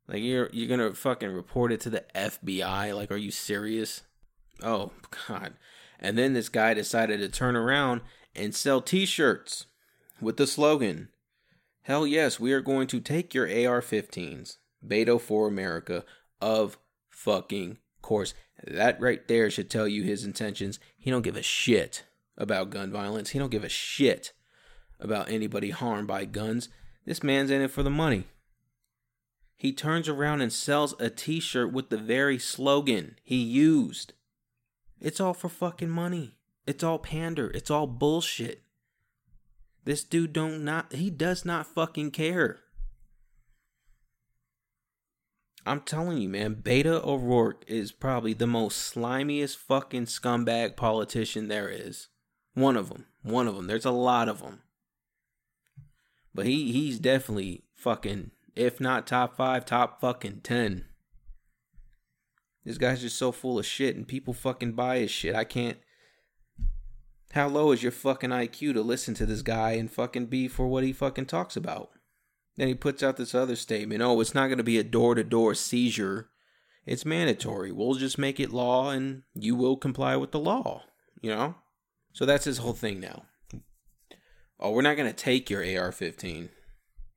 Like 0.08 0.22
you're 0.22 0.50
you're 0.54 0.70
gonna 0.70 0.94
fucking 0.94 1.34
report 1.34 1.74
it 1.74 1.82
to 1.82 1.90
the 1.90 2.06
FBI? 2.16 2.96
Like, 2.96 3.12
are 3.12 3.18
you 3.18 3.30
serious? 3.30 4.04
Oh 4.62 4.92
god. 5.28 5.54
And 6.00 6.18
then 6.18 6.34
this 6.34 6.50
guy 6.50 6.74
decided 6.74 7.20
to 7.20 7.30
turn 7.30 7.56
around 7.56 8.02
and 8.36 8.54
sell 8.54 8.82
t-shirts 8.82 9.66
with 10.22 10.38
the 10.38 10.48
slogan, 10.48 11.10
Hell 11.88 12.06
yes, 12.06 12.38
we 12.38 12.52
are 12.52 12.62
going 12.62 12.86
to 12.88 13.00
take 13.00 13.34
your 13.34 13.46
AR-15s, 13.46 14.58
Beto 14.86 15.22
for 15.22 15.48
America, 15.48 16.04
of 16.42 16.78
fucking 17.10 17.78
course. 18.02 18.34
That 18.62 19.00
right 19.00 19.26
there 19.28 19.50
should 19.50 19.70
tell 19.70 19.88
you 19.88 20.04
his 20.04 20.26
intentions. 20.26 20.80
He 20.98 21.10
don't 21.10 21.22
give 21.22 21.38
a 21.38 21.42
shit 21.42 22.04
about 22.38 22.72
gun 22.72 22.92
violence. 22.92 23.30
He 23.30 23.40
don't 23.40 23.52
give 23.52 23.64
a 23.64 23.70
shit 23.70 24.34
about 25.00 25.30
anybody 25.30 25.70
harmed 25.70 26.08
by 26.08 26.26
guns. 26.26 26.68
This 27.06 27.24
man's 27.24 27.52
in 27.52 27.62
it 27.62 27.72
for 27.72 27.84
the 27.84 27.90
money. 27.90 28.26
He 29.56 29.72
turns 29.72 30.10
around 30.10 30.42
and 30.42 30.52
sells 30.52 30.94
a 31.00 31.10
t-shirt 31.10 31.72
with 31.72 31.90
the 31.90 31.98
very 31.98 32.38
slogan 32.38 33.16
he 33.24 33.38
used. 33.38 34.12
It's 35.00 35.20
all 35.20 35.34
for 35.34 35.50
fucking 35.50 35.90
money. 35.90 36.36
It's 36.66 36.84
all 36.84 37.00
pander. 37.00 37.50
It's 37.52 37.72
all 37.72 37.88
bullshit. 37.88 38.64
This 39.86 40.04
dude 40.04 40.34
don't 40.34 40.66
not 40.66 40.94
he 40.94 41.10
does 41.10 41.46
not 41.46 41.68
fucking 41.68 42.12
care. 42.12 42.60
I'm 45.66 45.82
telling 45.82 46.18
you, 46.18 46.30
man, 46.30 46.56
Beta 46.56 47.02
O'Rourke 47.06 47.64
is 47.68 47.92
probably 47.92 48.34
the 48.34 48.48
most 48.48 48.94
slimiest 48.94 49.58
fucking 49.58 50.06
scumbag 50.06 50.78
politician 50.78 51.50
there 51.50 51.70
is. 51.70 52.08
One 52.54 52.78
of 52.78 52.90
them. 52.90 53.06
One 53.22 53.48
of 53.48 53.56
them. 53.56 53.68
There's 53.68 53.86
a 53.86 53.92
lot 53.92 54.30
of 54.30 54.42
them. 54.42 54.62
But 56.34 56.46
he 56.46 56.72
he's 56.72 57.00
definitely 57.00 57.64
fucking, 57.76 58.32
if 58.56 58.80
not 58.80 59.08
top 59.08 59.36
five, 59.36 59.66
top 59.66 60.00
fucking 60.00 60.42
ten. 60.42 60.86
This 62.68 62.78
guy's 62.78 63.00
just 63.00 63.18
so 63.18 63.32
full 63.32 63.58
of 63.58 63.66
shit 63.66 63.96
and 63.96 64.06
people 64.06 64.34
fucking 64.34 64.74
buy 64.74 64.98
his 64.98 65.10
shit. 65.10 65.34
I 65.34 65.46
can't. 65.46 65.78
How 67.32 67.48
low 67.48 67.72
is 67.72 67.82
your 67.82 67.94
fucking 67.94 68.32
IQ 68.32 68.74
to 68.74 68.82
listen 68.82 69.14
to 69.16 69.26
this 69.26 69.42
guy 69.42 69.72
and 69.72 69.90
fucking 69.90 70.26
be 70.26 70.50
for 70.50 70.68
what 70.68 70.84
he 70.84 70.92
fucking 70.92 71.28
talks 71.28 71.56
about? 71.56 71.92
Then 72.58 72.68
he 72.68 72.74
puts 72.74 73.02
out 73.02 73.16
this 73.16 73.34
other 73.34 73.56
statement 73.56 74.02
oh, 74.02 74.20
it's 74.20 74.36
not 74.36 74.48
going 74.48 74.58
to 74.58 74.66
be 74.66 74.78
a 74.78 74.84
door 74.84 75.16
to 75.16 75.24
door 75.24 75.56
seizure. 75.56 76.28
It's 76.86 77.06
mandatory. 77.06 77.72
We'll 77.72 77.94
just 77.94 78.18
make 78.18 78.38
it 78.38 78.52
law 78.52 78.90
and 78.90 79.24
you 79.34 79.56
will 79.56 79.78
comply 79.78 80.18
with 80.18 80.32
the 80.32 80.40
law, 80.40 80.84
you 81.22 81.30
know? 81.30 81.56
So 82.12 82.26
that's 82.26 82.46
his 82.46 82.58
whole 82.58 82.74
thing 82.74 83.00
now. 83.00 83.24
Oh, 84.60 84.72
we're 84.72 84.82
not 84.82 84.98
going 84.98 85.10
to 85.10 85.16
take 85.16 85.50
your 85.50 85.64
AR 85.64 85.94
15, 85.94 86.50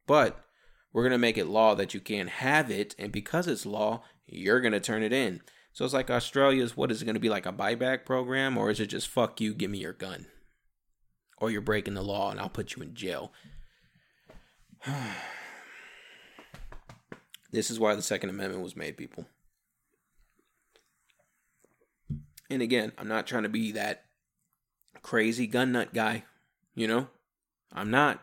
but 0.07 0.45
we're 0.92 1.02
going 1.02 1.12
to 1.12 1.18
make 1.18 1.38
it 1.38 1.47
law 1.47 1.75
that 1.75 1.94
you 1.94 2.00
can't 2.00 2.28
have 2.28 2.70
it. 2.70 2.94
And 2.99 3.12
because 3.12 3.47
it's 3.47 3.64
law, 3.66 4.02
you're 4.26 4.61
going 4.61 4.73
to 4.73 4.80
turn 4.80 5.02
it 5.02 5.12
in. 5.12 5.40
So 5.73 5.85
it's 5.85 5.94
like 5.94 6.11
Australia's 6.11 6.76
what 6.76 6.90
is 6.90 7.00
it 7.00 7.04
going 7.04 7.14
to 7.14 7.20
be 7.20 7.28
like 7.28 7.47
a 7.47 7.52
buyback 7.52 8.04
program? 8.04 8.59
Or 8.59 8.70
is 8.70 8.80
it 8.80 8.87
just 8.87 9.09
fuck 9.09 9.40
you, 9.40 9.54
give 9.54 9.70
me 9.70 9.78
your 9.78 9.92
gun? 9.92 10.26
Or 11.38 11.50
you're 11.50 11.61
breaking 11.61 11.94
the 11.94 12.02
law 12.02 12.30
and 12.30 12.40
I'll 12.40 12.49
put 12.49 12.75
you 12.76 12.82
in 12.82 12.94
jail. 12.94 13.32
this 17.52 17.70
is 17.70 17.78
why 17.78 17.94
the 17.94 18.02
Second 18.02 18.30
Amendment 18.30 18.62
was 18.62 18.76
made, 18.76 18.97
people. 18.97 19.26
And 22.50 22.62
again, 22.62 22.92
I'm 22.99 23.09
not 23.09 23.28
trying 23.28 23.44
to 23.44 23.49
be 23.49 23.70
that 23.73 24.06
crazy 25.02 25.47
gun 25.47 25.73
nut 25.73 25.94
guy, 25.94 26.25
you 26.75 26.88
know? 26.88 27.09
I'm 27.73 27.90
not. 27.90 28.23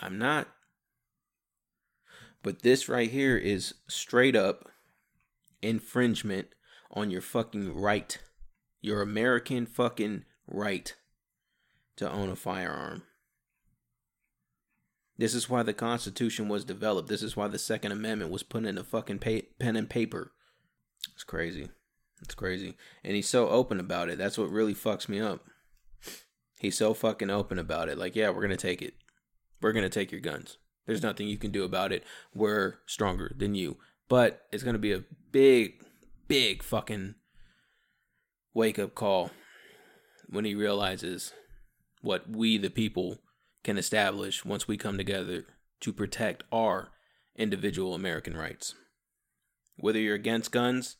I'm 0.00 0.18
not. 0.18 0.48
But 2.42 2.62
this 2.62 2.88
right 2.88 3.10
here 3.10 3.36
is 3.36 3.74
straight 3.88 4.36
up 4.36 4.70
infringement 5.62 6.48
on 6.92 7.10
your 7.10 7.20
fucking 7.20 7.74
right. 7.74 8.18
Your 8.80 9.02
American 9.02 9.66
fucking 9.66 10.24
right 10.46 10.94
to 11.96 12.10
own 12.10 12.30
a 12.30 12.36
firearm. 12.36 13.02
This 15.18 15.34
is 15.34 15.48
why 15.48 15.62
the 15.62 15.72
Constitution 15.72 16.48
was 16.48 16.64
developed. 16.64 17.08
This 17.08 17.22
is 17.22 17.36
why 17.36 17.48
the 17.48 17.58
Second 17.58 17.92
Amendment 17.92 18.30
was 18.30 18.42
put 18.42 18.64
in 18.64 18.76
a 18.76 18.84
fucking 18.84 19.18
pay- 19.18 19.48
pen 19.58 19.74
and 19.74 19.88
paper. 19.88 20.32
It's 21.14 21.24
crazy. 21.24 21.70
It's 22.22 22.34
crazy. 22.34 22.76
And 23.02 23.14
he's 23.16 23.28
so 23.28 23.48
open 23.48 23.80
about 23.80 24.10
it. 24.10 24.18
That's 24.18 24.36
what 24.38 24.50
really 24.50 24.74
fucks 24.74 25.08
me 25.08 25.20
up. 25.20 25.46
He's 26.58 26.76
so 26.76 26.94
fucking 26.94 27.30
open 27.30 27.58
about 27.58 27.88
it. 27.88 27.98
Like, 27.98 28.14
yeah, 28.14 28.28
we're 28.28 28.46
going 28.46 28.50
to 28.50 28.56
take 28.56 28.82
it. 28.82 28.94
We're 29.60 29.72
going 29.72 29.84
to 29.84 29.88
take 29.88 30.12
your 30.12 30.20
guns. 30.20 30.58
There's 30.86 31.02
nothing 31.02 31.28
you 31.28 31.38
can 31.38 31.50
do 31.50 31.64
about 31.64 31.92
it. 31.92 32.04
We're 32.34 32.76
stronger 32.86 33.32
than 33.36 33.54
you. 33.54 33.78
But 34.08 34.46
it's 34.52 34.62
going 34.62 34.74
to 34.74 34.80
be 34.80 34.92
a 34.92 35.04
big, 35.32 35.82
big 36.28 36.62
fucking 36.62 37.16
wake 38.54 38.78
up 38.78 38.94
call 38.94 39.30
when 40.28 40.44
he 40.44 40.54
realizes 40.54 41.32
what 42.02 42.28
we, 42.28 42.56
the 42.56 42.70
people, 42.70 43.18
can 43.64 43.76
establish 43.76 44.44
once 44.44 44.68
we 44.68 44.76
come 44.76 44.96
together 44.96 45.44
to 45.80 45.92
protect 45.92 46.44
our 46.52 46.90
individual 47.36 47.94
American 47.94 48.36
rights. 48.36 48.74
Whether 49.76 49.98
you're 49.98 50.14
against 50.14 50.52
guns 50.52 50.96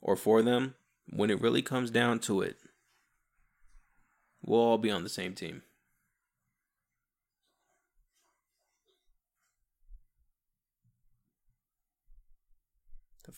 or 0.00 0.16
for 0.16 0.42
them, 0.42 0.74
when 1.08 1.30
it 1.30 1.40
really 1.40 1.62
comes 1.62 1.90
down 1.90 2.18
to 2.20 2.40
it, 2.40 2.56
we'll 4.42 4.60
all 4.60 4.78
be 4.78 4.90
on 4.90 5.02
the 5.02 5.08
same 5.08 5.34
team. 5.34 5.62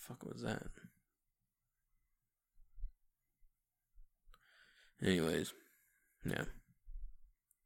Fuck 0.06 0.25
was 0.25 0.42
that? 0.42 0.62
Anyways, 5.02 5.52
yeah. 6.25 6.44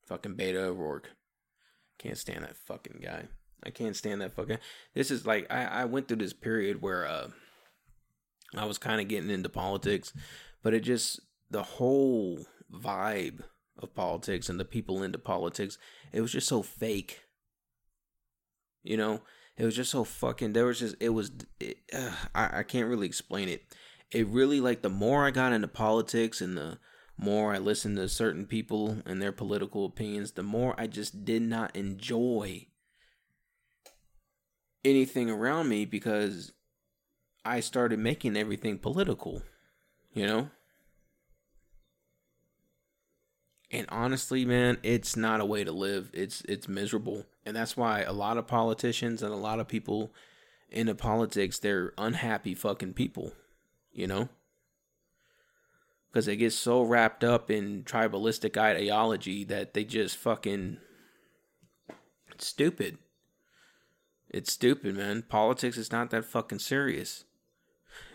Fucking 0.07 0.35
Beta 0.35 0.65
O'Rourke. 0.65 1.11
Can't 1.99 2.19
stand 2.19 2.45
that 2.45 2.57
fucking 2.57 3.01
guy. 3.03 3.25
I 3.65 3.71
can't 3.71 3.97
stand 3.97 4.21
that 4.21 4.33
fucking. 4.33 4.59
This 4.95 5.11
is 5.11 5.27
like 5.27 5.47
I 5.51 5.65
I 5.65 5.85
went 5.85 6.09
through 6.09 6.19
this 6.19 6.33
period 6.33 6.81
where 6.81 7.07
uh 7.07 7.29
I 8.57 8.65
was 8.65 8.79
kind 8.79 9.01
of 9.01 9.09
getting 9.09 9.31
into 9.31 9.49
politics, 9.49 10.13
but 10.63 10.75
it 10.75 10.81
just 10.81 11.21
the 11.51 11.63
whole 11.63 12.47
vibe 12.73 13.43
of 13.79 13.95
politics 13.95 14.49
and 14.49 14.59
the 14.59 14.65
people 14.65 15.03
into 15.03 15.19
politics, 15.19 15.79
it 16.13 16.21
was 16.21 16.33
just 16.33 16.49
so 16.49 16.63
fake. 16.63 17.21
You 18.83 18.97
know, 18.97 19.23
it 19.59 19.65
was 19.65 19.75
just 19.75 19.91
so 19.91 20.05
fucking. 20.05 20.53
There 20.53 20.67
was 20.67 20.79
just 20.79 20.95
it 21.01 21.09
was. 21.11 21.33
It, 21.59 21.79
uh, 21.93 22.13
I 22.35 22.61
I 22.61 22.63
can't 22.63 22.89
really 22.89 23.07
explain 23.07 23.49
it. 23.49 23.63
It 24.11 24.27
really 24.29 24.61
like 24.61 24.83
the 24.83 24.89
more 24.89 25.27
I 25.27 25.33
got 25.33 25.53
into 25.53 25.69
politics 25.69 26.41
and 26.41 26.57
the 26.57 26.79
more 27.19 27.53
I 27.53 27.59
listened 27.59 27.97
to 27.97 28.09
certain 28.09 28.47
people 28.47 29.03
and 29.05 29.21
their 29.21 29.33
political 29.33 29.85
opinions, 29.85 30.33
the 30.33 30.45
more 30.45 30.75
I 30.79 30.87
just 30.87 31.25
did 31.25 31.43
not 31.43 31.75
enjoy 31.75 32.69
anything 34.85 35.29
around 35.29 35.69
me 35.69 35.85
because 35.85 36.53
I 37.45 37.61
started 37.61 37.99
making 37.99 38.37
everything 38.37 38.79
political, 38.79 39.43
you 40.13 40.27
know? 40.27 40.51
And 43.71 43.87
honestly, 43.91 44.45
man, 44.45 44.79
it's 44.83 45.17
not 45.17 45.41
a 45.41 45.45
way 45.45 45.63
to 45.63 45.73
live. 45.73 46.11
It's 46.15 46.43
it's 46.49 46.69
miserable. 46.69 47.27
And 47.45 47.55
that's 47.55 47.77
why 47.77 48.03
a 48.03 48.13
lot 48.13 48.39
of 48.39 48.47
politicians 48.47 49.23
and 49.23 49.33
a 49.33 49.37
lot 49.37 49.61
of 49.61 49.69
people 49.69 50.11
into 50.71 50.95
politics, 50.95 51.59
they're 51.59 51.93
unhappy 51.99 52.55
fucking 52.55 52.95
people, 52.95 53.33
you 53.93 54.07
know? 54.07 54.29
Because 56.11 56.27
they 56.27 56.37
get 56.37 56.53
so 56.53 56.83
wrapped 56.83 57.23
up 57.25 57.51
in 57.51 57.85
tribalistic 57.85 58.57
ideology 58.57 59.45
that 59.45 59.75
they 59.75 59.85
just 59.85 60.17
fucking. 60.17 60.79
It's 62.31 62.47
stupid. 62.47 62.99
It's 64.31 64.53
stupid, 64.53 64.97
man. 64.97 65.23
Politics 65.29 65.77
is 65.77 65.93
not 65.93 66.11
that 66.11 66.25
fucking 66.25 66.59
serious. 66.59 67.25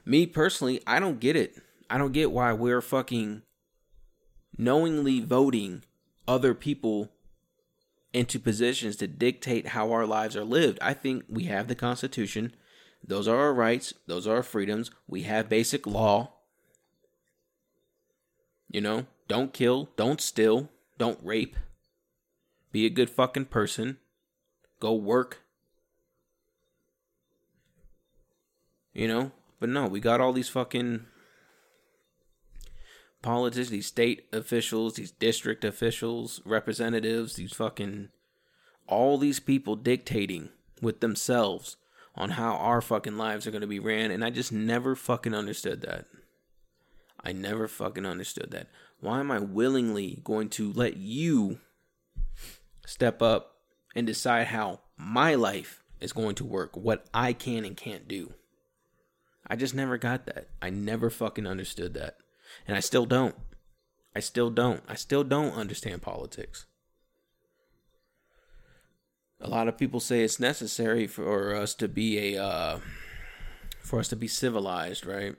Me 0.06 0.26
personally, 0.26 0.82
I 0.86 1.00
don't 1.00 1.20
get 1.20 1.36
it. 1.36 1.62
I 1.90 1.98
don't 1.98 2.12
get 2.12 2.32
why 2.32 2.54
we're 2.54 2.82
fucking 2.82 3.44
knowingly 4.58 5.20
voting 5.20 5.84
other 6.28 6.54
people 6.54 7.10
into 8.14 8.40
positions 8.40 8.96
to 8.98 9.08
dictate 9.08 9.68
how 9.68 9.92
our 9.92 10.06
lives 10.06 10.36
are 10.36 10.44
lived. 10.44 10.78
I 10.82 10.94
think 10.94 11.24
we 11.28 11.46
have 11.46 11.68
the 11.68 11.76
Constitution. 11.76 12.56
Those 13.06 13.28
are 13.28 13.38
our 13.38 13.54
rights. 13.54 13.94
Those 14.08 14.28
are 14.28 14.38
our 14.38 14.44
freedoms. 14.44 14.92
We 15.08 15.24
have 15.24 15.50
basic 15.50 15.88
law. 15.88 16.34
You 18.70 18.82
know, 18.82 19.08
don't 19.28 19.54
kill, 19.54 19.90
don't 19.96 20.22
steal, 20.22 20.70
don't 20.98 21.20
rape. 21.24 21.58
Be 22.72 22.86
a 22.86 22.90
good 22.90 23.10
fucking 23.10 23.46
person. 23.46 23.98
Go 24.80 24.94
work. 24.94 25.42
You 28.94 29.08
know, 29.08 29.32
but 29.60 29.70
no, 29.70 29.88
we 29.88 30.00
got 30.00 30.22
all 30.22 30.34
these 30.34 30.50
fucking 30.50 31.06
politicians, 33.24 33.72
these 33.72 33.88
state 33.88 34.28
officials, 34.32 34.94
these 34.94 35.12
district 35.12 35.66
officials, 35.66 36.42
representatives, 36.46 37.36
these 37.36 37.54
fucking 37.54 38.10
all 38.86 39.18
these 39.18 39.40
people 39.40 39.76
dictating 39.76 40.50
with 40.82 41.00
themselves 41.00 41.78
on 42.16 42.32
how 42.32 42.56
our 42.58 42.82
fucking 42.82 43.18
lives 43.18 43.48
are 43.48 43.52
going 43.52 43.62
to 43.62 43.68
be 43.68 43.80
ran 43.80 44.12
and 44.12 44.24
I 44.24 44.30
just 44.30 44.52
never 44.52 44.96
fucking 44.96 45.34
understood 45.34 45.82
that. 45.82 46.06
I 47.24 47.32
never 47.32 47.68
fucking 47.68 48.06
understood 48.06 48.52
that. 48.52 48.68
Why 49.00 49.20
am 49.22 49.32
I 49.32 49.40
willingly 49.40 50.20
going 50.24 50.50
to 50.50 50.72
let 50.74 50.98
you 50.98 51.60
step 52.86 53.22
up 53.22 53.56
and 53.96 54.06
decide 54.06 54.48
how 54.48 54.82
my 54.98 55.36
life 55.36 55.82
is 56.02 56.12
going 56.12 56.36
to 56.36 56.46
work, 56.46 56.76
what 56.76 57.06
I 57.14 57.32
can 57.32 57.64
and 57.64 57.78
can't 57.78 58.08
do? 58.08 58.34
I 59.48 59.56
just 59.56 59.74
never 59.74 59.98
got 59.98 60.26
that. 60.26 60.50
I 60.62 60.70
never 60.70 61.10
fucking 61.10 61.48
understood 61.48 61.94
that. 61.94 62.18
And 62.68 62.78
I 62.78 62.80
still 62.80 63.06
don't. 63.06 63.36
I 64.16 64.20
still 64.20 64.50
don't. 64.50 64.84
I 64.88 64.96
still 64.96 65.24
don't 65.24 65.54
understand 65.54 66.02
politics. 66.02 66.66
A 69.42 69.50
lot 69.50 69.68
of 69.68 69.78
people 69.78 70.00
say 70.00 70.24
it's 70.24 70.40
necessary 70.40 71.08
for 71.08 71.56
us 71.56 71.74
to 71.76 71.88
be 71.88 72.36
a 72.36 72.44
uh, 72.44 72.80
for 73.82 74.00
us 74.00 74.08
to 74.10 74.16
be 74.16 74.28
civilized, 74.28 75.06
right? 75.06 75.36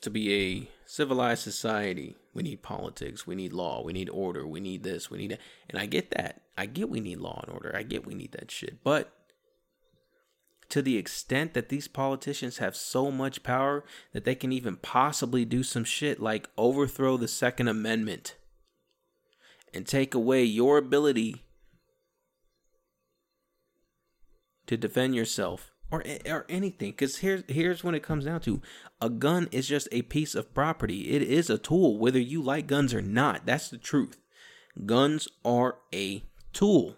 To 0.00 0.10
be 0.10 0.34
a 0.34 0.70
civilized 0.86 1.42
society, 1.42 2.16
we 2.34 2.42
need 2.42 2.62
politics, 2.62 3.26
we 3.26 3.34
need 3.34 3.52
law, 3.52 3.82
we 3.82 3.92
need 3.92 4.08
order, 4.08 4.46
we 4.46 4.60
need 4.60 4.82
this, 4.82 5.10
we 5.10 5.18
need 5.18 5.32
that. 5.32 5.40
And 5.68 5.78
I 5.78 5.86
get 5.86 6.10
that. 6.12 6.42
I 6.56 6.66
get 6.66 6.88
we 6.88 7.00
need 7.00 7.18
law 7.18 7.44
and 7.44 7.54
order. 7.54 7.74
I 7.74 7.82
get 7.82 8.06
we 8.06 8.14
need 8.14 8.32
that 8.32 8.50
shit. 8.50 8.82
But 8.82 9.12
to 10.68 10.82
the 10.82 10.98
extent 10.98 11.54
that 11.54 11.68
these 11.68 11.88
politicians 11.88 12.58
have 12.58 12.76
so 12.76 13.10
much 13.10 13.42
power 13.42 13.84
that 14.12 14.24
they 14.24 14.34
can 14.34 14.52
even 14.52 14.76
possibly 14.76 15.44
do 15.44 15.62
some 15.62 15.84
shit 15.84 16.20
like 16.20 16.48
overthrow 16.58 17.16
the 17.16 17.28
Second 17.28 17.68
Amendment 17.68 18.36
and 19.72 19.86
take 19.86 20.14
away 20.14 20.44
your 20.44 20.78
ability 20.78 21.44
to 24.66 24.76
defend 24.76 25.16
yourself 25.16 25.72
or 25.90 26.04
or 26.26 26.44
anything. 26.48 26.92
Cuz 26.92 27.18
here's 27.18 27.42
here's 27.48 27.82
when 27.82 27.94
it 27.94 28.02
comes 28.02 28.26
down 28.26 28.40
to. 28.42 28.60
A 29.00 29.08
gun 29.08 29.48
is 29.50 29.66
just 29.66 29.88
a 29.90 30.02
piece 30.02 30.34
of 30.34 30.52
property. 30.52 31.10
It 31.10 31.22
is 31.22 31.48
a 31.48 31.56
tool 31.56 31.98
whether 31.98 32.20
you 32.20 32.42
like 32.42 32.66
guns 32.66 32.92
or 32.92 33.00
not. 33.00 33.46
That's 33.46 33.70
the 33.70 33.78
truth. 33.78 34.18
Guns 34.84 35.28
are 35.44 35.78
a 35.94 36.24
tool. 36.52 36.96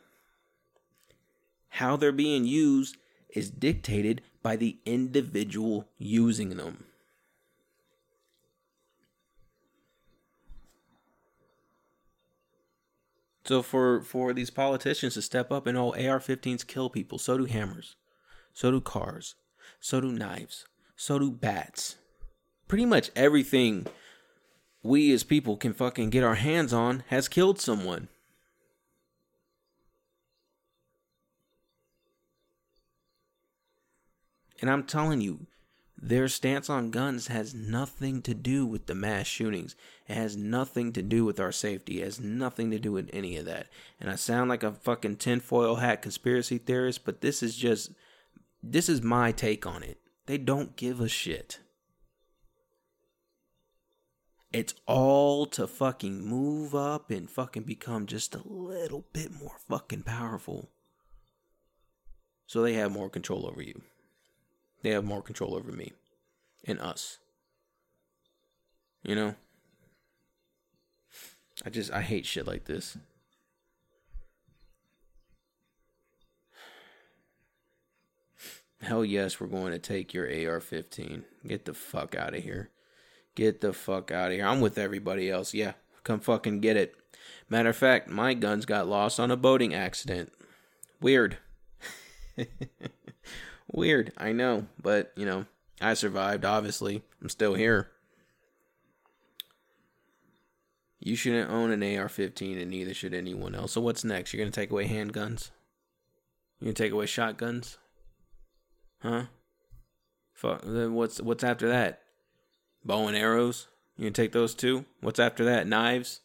How 1.75 1.97
they're 1.97 2.11
being 2.11 2.45
used 2.45 2.97
is 3.35 3.51
dictated 3.51 4.23
by 4.43 4.57
the 4.57 4.79
individual 4.85 5.89
using 5.99 6.57
them. 6.57 6.85
So 13.45 13.63
for 13.63 14.01
for 14.03 14.33
these 14.33 14.51
politicians 14.51 15.15
to 15.15 15.23
step 15.23 15.51
up 15.51 15.67
and 15.67 15.77
oh 15.77 15.91
AR-15s 15.91 16.65
kill 16.67 16.89
people, 16.89 17.19
so 17.19 17.37
do 17.37 17.47
hammers, 17.47 17.97
so 18.53 18.71
do 18.71 18.81
cars, 18.81 19.35
so 19.81 20.01
do 20.01 20.13
knives, 20.13 20.67
so 20.95 21.19
do 21.19 21.33
bats. 21.33 21.97
Pretty 22.69 22.85
much 22.87 23.11
everything 23.17 23.89
we 24.85 25.13
as 25.13 25.25
people 25.25 25.57
can 25.57 25.73
fucking 25.73 26.11
get 26.11 26.23
our 26.23 26.37
hands 26.37 26.73
on 26.73 27.03
has 27.09 27.27
killed 27.27 27.61
someone. 27.61 28.07
And 34.61 34.71
I'm 34.71 34.85
telling 34.85 35.21
you, 35.21 35.47
their 36.03 36.29
stance 36.29 36.71
on 36.71 36.91
guns 36.91 37.27
has 37.27 37.55
nothing 37.55 38.23
to 38.23 38.35
do 38.35 38.65
with 38.65 38.87
the 38.87 38.95
mass 38.95 39.27
shootings. 39.27 39.77
It 40.09 40.15
has 40.15 40.37
nothing 40.37 40.93
to 40.95 41.03
do 41.03 41.25
with 41.25 41.39
our 41.39 41.53
safety. 41.53 42.01
It 42.01 42.05
has 42.05 42.21
nothing 42.21 42.71
to 42.71 42.79
do 42.79 42.93
with 42.93 43.11
any 43.13 43.37
of 43.37 43.45
that. 43.45 43.67
And 44.01 44.11
I 44.11 44.15
sound 44.15 44.49
like 44.49 44.63
a 44.63 44.73
fucking 44.73 45.17
tinfoil 45.17 45.77
hat 45.77 46.01
conspiracy 46.01 46.57
theorist, 46.57 47.05
but 47.05 47.21
this 47.21 47.43
is 47.43 47.55
just 47.57 47.93
this 48.63 48.89
is 48.89 49.03
my 49.03 49.33
take 49.33 49.67
on 49.67 49.83
it. 49.83 49.99
They 50.27 50.39
don't 50.39 50.77
give 50.77 51.01
a 51.01 51.09
shit. 51.09 51.61
It's 54.53 54.75
all 54.87 55.47
to 55.47 55.67
fucking 55.67 56.25
move 56.25 56.75
up 56.75 57.11
and 57.11 57.31
fucking 57.31 57.63
become 57.63 58.07
just 58.07 58.35
a 58.35 58.43
little 58.45 59.07
bit 59.13 59.31
more 59.33 59.57
fucking 59.69 60.03
powerful. 60.03 60.71
So 62.47 62.63
they 62.63 62.73
have 62.75 62.91
more 62.91 63.09
control 63.09 63.47
over 63.47 63.63
you. 63.63 63.83
They 64.83 64.91
have 64.91 65.05
more 65.05 65.23
control 65.23 65.55
over 65.55 65.73
me 65.73 65.93
and 66.65 66.79
us. 66.79 67.19
You 69.03 69.15
know? 69.15 69.35
I 71.65 71.71
just, 71.71 71.93
I 71.93 72.01
hate 72.01 72.27
shit 72.27 72.47
like 72.47 72.65
this. 72.65 72.97
Hell 78.83 79.05
yes, 79.05 79.39
we're 79.39 79.47
going 79.47 79.73
to 79.73 79.79
take 79.79 80.15
your 80.15 80.27
AR 80.27 80.61
15. 80.61 81.25
Get 81.47 81.67
the 81.67 81.75
fuck 81.75 82.15
out 82.15 82.35
of 82.35 82.43
here. 82.43 82.71
Get 83.35 83.61
the 83.61 83.75
fuck 83.75 84.11
out 84.11 84.31
of 84.31 84.37
here. 84.39 84.47
I'm 84.47 84.61
with 84.61 84.79
everybody 84.79 85.31
else. 85.31 85.53
Yeah, 85.53 85.75
come 86.03 86.21
fucking 86.21 86.61
get 86.61 86.79
it. 86.79 86.95
Matter 87.51 87.69
of 87.69 87.77
fact, 87.77 88.09
my 88.09 88.33
guns 88.33 88.65
got 88.65 88.89
lost 88.89 89.21
on 89.21 89.31
a 89.31 89.37
boating 89.37 89.75
accident. 89.75 90.33
Weird. 91.01 91.37
Weird, 93.73 94.13
I 94.17 94.33
know, 94.33 94.67
but 94.83 95.13
you 95.17 95.25
know, 95.25 95.47
I 95.81 95.95
survived, 95.95 96.45
obviously. 96.45 97.03
I'm 97.23 97.29
still 97.29 97.55
here. 97.55 97.91
You 100.99 101.17
shouldn't 101.17 101.51
own 101.51 101.71
an 101.71 101.99
AR 101.99 102.09
15, 102.09 102.59
and 102.59 102.71
neither 102.71 102.93
should 102.93 103.15
anyone 103.15 103.55
else. 103.55 103.73
So, 103.73 103.81
what's 103.81 104.05
next? 104.05 104.33
You're 104.33 104.43
going 104.43 104.53
to 104.53 104.61
take 104.61 104.71
away 104.71 104.87
handguns? 104.87 105.51
You're 106.59 106.67
going 106.67 106.75
to 106.75 106.83
take 106.83 106.93
away 106.93 107.07
shotguns? 107.07 107.79
Huh? 109.03 109.25
Fuck. 110.35 110.63
Then 110.63 110.93
what's, 110.93 111.21
what's 111.21 111.45
after 111.45 111.69
that? 111.69 112.03
Bow 112.85 113.07
and 113.09 113.17
arrows? 113.17 113.69
You 113.97 114.03
going 114.03 114.13
to 114.13 114.23
take 114.23 114.33
those 114.33 114.55
too? 114.55 114.85
What's 115.01 115.19
after 115.19 115.45
that? 115.47 115.67
Knives? 115.67 116.21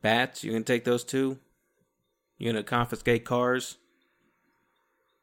Bats? 0.00 0.44
You 0.44 0.52
going 0.52 0.62
to 0.62 0.72
take 0.72 0.84
those 0.84 1.02
too? 1.02 1.38
You 2.38 2.52
going 2.52 2.62
to 2.62 2.68
confiscate 2.68 3.24
cars? 3.24 3.78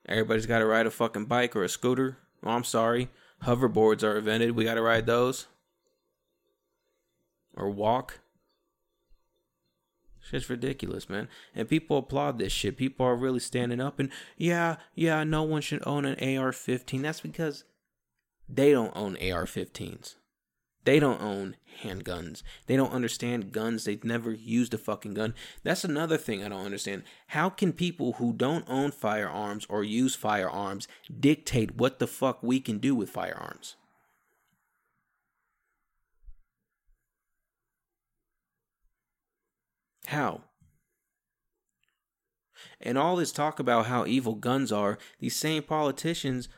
Everybody's 0.08 0.46
got 0.46 0.60
to 0.60 0.66
ride 0.66 0.88
a 0.88 0.92
fucking 0.92 1.26
bike 1.26 1.56
or 1.56 1.64
a 1.64 1.70
scooter. 1.70 2.18
Oh, 2.44 2.52
I'm 2.52 2.64
sorry. 2.64 3.10
Hoverboards 3.44 4.04
are 4.04 4.18
invented. 4.18 4.56
We 4.56 4.64
got 4.64 4.76
to 4.76 4.82
ride 4.82 5.06
those. 5.06 5.48
Or 7.56 7.70
walk. 7.70 8.20
Shit's 10.20 10.50
ridiculous, 10.50 11.10
man. 11.10 11.28
And 11.56 11.68
people 11.68 11.98
applaud 11.98 12.40
this 12.40 12.54
shit. 12.54 12.78
People 12.78 13.06
are 13.06 13.16
really 13.16 13.40
standing 13.40 13.82
up 13.82 14.00
and, 14.00 14.10
yeah, 14.38 14.78
yeah, 14.96 15.24
no 15.24 15.44
one 15.44 15.62
should 15.62 15.84
own 15.86 16.06
an 16.06 16.38
AR 16.38 16.52
15. 16.52 17.02
That's 17.02 17.22
because 17.22 17.64
they 18.48 18.72
don't 18.72 18.96
own 18.96 19.16
AR 19.16 19.46
15s. 19.46 20.16
They 20.84 21.00
don't 21.00 21.22
own 21.22 21.58
handguns. 21.84 22.42
They 22.66 22.76
don't 22.76 22.92
understand 22.92 23.52
guns. 23.52 23.84
They've 23.84 24.04
never 24.04 24.32
used 24.32 24.74
a 24.74 24.78
fucking 24.78 25.14
gun. 25.14 25.36
That's 25.64 25.84
another 25.84 26.18
thing 26.18 26.44
I 26.44 26.50
don't 26.50 26.66
understand. 26.66 27.04
How 27.28 27.50
can 27.50 27.72
people 27.72 28.14
who 28.14 28.34
don't 28.34 28.66
own 28.68 28.92
firearms 28.92 29.66
or 29.70 29.84
use 29.84 30.16
firearms 30.16 30.88
dictate 31.20 31.76
what 31.76 32.00
the 32.00 32.08
fuck 32.08 32.42
we 32.42 32.60
can 32.60 32.80
do 32.80 32.96
with 32.96 33.10
firearms? 33.10 33.76
How? 40.08 40.42
And 42.82 42.98
all 42.98 43.16
this 43.16 43.32
talk 43.32 43.60
about 43.60 43.86
how 43.86 44.06
evil 44.06 44.34
guns 44.34 44.72
are, 44.72 44.98
these 45.20 45.36
same 45.36 45.64
politicians 45.64 46.50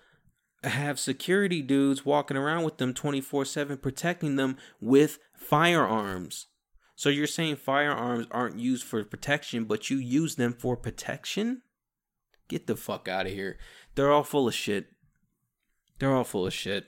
have 0.64 1.00
security 1.00 1.62
dudes 1.62 2.06
walking 2.06 2.38
around 2.38 2.64
with 2.64 2.78
them 2.78 2.94
24 2.94 3.46
7 3.46 3.78
protecting 3.78 4.36
them 4.36 4.58
with 4.80 5.20
firearms. 5.36 6.48
So 6.96 7.10
you're 7.10 7.28
saying 7.28 7.58
firearms 7.58 8.28
aren't 8.32 8.60
used 8.60 8.84
for 8.84 9.04
protection, 9.04 9.66
but 9.66 9.90
you 9.90 9.98
use 9.98 10.36
them 10.36 10.54
for 10.54 10.78
protection? 10.78 11.64
Get 12.48 12.68
the 12.68 12.76
fuck 12.76 13.08
out 13.08 13.26
of 13.26 13.32
here. 13.32 13.58
They're 13.96 14.12
all 14.12 14.24
full 14.24 14.48
of 14.48 14.54
shit. 14.54 14.88
They're 16.00 16.16
all 16.16 16.24
full 16.24 16.46
of 16.46 16.54
shit. 16.54 16.86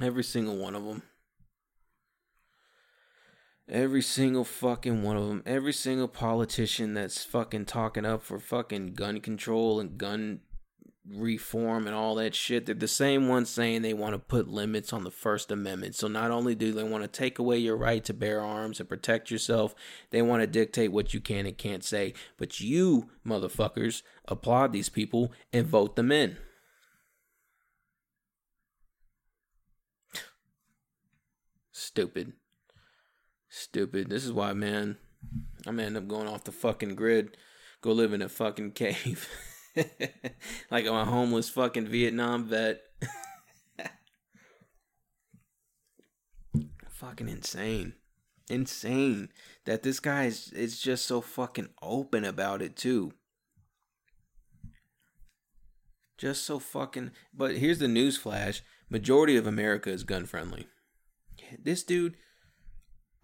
Every 0.00 0.24
single 0.24 0.56
one 0.56 0.74
of 0.74 0.84
them. 0.84 1.02
Every 3.68 4.02
single 4.02 4.44
fucking 4.44 5.02
one 5.02 5.16
of 5.16 5.28
them. 5.28 5.42
Every 5.44 5.72
single 5.72 6.08
politician 6.08 6.94
that's 6.94 7.24
fucking 7.24 7.66
talking 7.66 8.06
up 8.06 8.22
for 8.22 8.38
fucking 8.38 8.94
gun 8.94 9.20
control 9.20 9.78
and 9.80 9.98
gun 9.98 10.40
reform 11.10 11.86
and 11.86 11.94
all 11.94 12.14
that 12.16 12.34
shit. 12.34 12.66
They're 12.66 12.74
the 12.74 12.88
same 12.88 13.28
ones 13.28 13.48
saying 13.48 13.82
they 13.82 13.94
want 13.94 14.14
to 14.14 14.18
put 14.18 14.48
limits 14.48 14.92
on 14.92 15.04
the 15.04 15.10
First 15.10 15.50
Amendment. 15.50 15.94
So 15.94 16.08
not 16.08 16.30
only 16.30 16.54
do 16.54 16.72
they 16.72 16.82
want 16.82 17.04
to 17.04 17.08
take 17.08 17.38
away 17.38 17.58
your 17.58 17.76
right 17.76 18.04
to 18.04 18.14
bear 18.14 18.40
arms 18.40 18.80
and 18.80 18.88
protect 18.88 19.30
yourself, 19.30 19.74
they 20.10 20.22
want 20.22 20.42
to 20.42 20.46
dictate 20.46 20.92
what 20.92 21.14
you 21.14 21.20
can 21.20 21.46
and 21.46 21.56
can't 21.56 21.84
say. 21.84 22.14
But 22.36 22.60
you, 22.60 23.10
motherfuckers, 23.26 24.02
applaud 24.26 24.72
these 24.72 24.88
people 24.88 25.32
and 25.52 25.66
vote 25.66 25.96
them 25.96 26.12
in. 26.12 26.36
Stupid. 31.72 32.32
Stupid. 33.48 34.10
This 34.10 34.24
is 34.24 34.32
why, 34.32 34.52
man, 34.52 34.98
I'm 35.66 35.76
gonna 35.76 35.86
end 35.86 35.96
up 35.96 36.06
going 36.06 36.28
off 36.28 36.44
the 36.44 36.52
fucking 36.52 36.94
grid, 36.94 37.36
go 37.80 37.92
live 37.92 38.12
in 38.12 38.22
a 38.22 38.28
fucking 38.28 38.70
cave. 38.72 39.28
like 40.70 40.86
I'm 40.86 40.94
a 40.94 41.04
homeless 41.04 41.48
fucking 41.48 41.86
Vietnam 41.86 42.44
vet. 42.44 42.80
fucking 46.90 47.28
insane. 47.28 47.94
Insane 48.50 49.28
that 49.66 49.82
this 49.82 50.00
guy 50.00 50.24
is, 50.24 50.52
is 50.52 50.80
just 50.80 51.06
so 51.06 51.20
fucking 51.20 51.68
open 51.82 52.24
about 52.24 52.62
it 52.62 52.76
too. 52.76 53.12
Just 56.16 56.44
so 56.44 56.58
fucking 56.58 57.12
but 57.32 57.56
here's 57.56 57.78
the 57.78 57.88
news 57.88 58.16
flash. 58.16 58.62
Majority 58.90 59.36
of 59.36 59.46
America 59.46 59.90
is 59.90 60.02
gun 60.02 60.26
friendly. 60.26 60.66
This 61.62 61.82
dude 61.82 62.16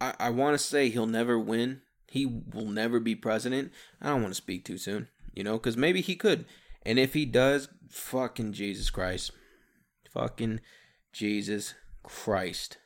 I, 0.01 0.14
I 0.21 0.31
wanna 0.31 0.59
say 0.59 0.88
he'll 0.88 1.07
never 1.07 1.38
win. 1.38 1.81
He 2.07 2.27
will 2.27 2.69
never 2.69 3.01
be 3.01 3.17
president. 3.17 3.73
I 4.01 4.11
don't 4.11 4.23
want 4.23 4.31
to 4.31 4.37
speak 4.37 4.64
too 4.64 4.79
soon 4.79 5.09
you 5.35 5.44
know, 5.44 5.55
because 5.55 5.77
maybe 5.77 6.01
he 6.01 6.16
could. 6.16 6.44
And 6.83 6.99
if 6.99 7.14
he 7.14 7.25
does, 7.27 7.68
fucking 7.88 8.53
Jesus 8.53 8.90
Christ. 8.90 9.33
Fucking 10.11 10.61
Jesus 11.12 11.75
Christ. 12.03 12.79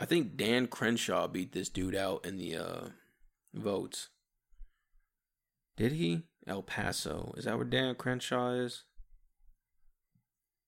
I 0.00 0.06
think 0.06 0.36
Dan 0.36 0.66
Crenshaw 0.66 1.28
beat 1.28 1.52
this 1.52 1.68
dude 1.68 1.94
out 1.94 2.26
in 2.26 2.36
the 2.36 2.56
uh, 2.56 2.88
votes. 3.54 4.08
Did 5.76 5.92
he? 5.92 6.22
El 6.46 6.62
Paso. 6.62 7.32
Is 7.36 7.44
that 7.44 7.56
where 7.56 7.64
Dan 7.64 7.94
Crenshaw 7.94 8.52
is? 8.52 8.84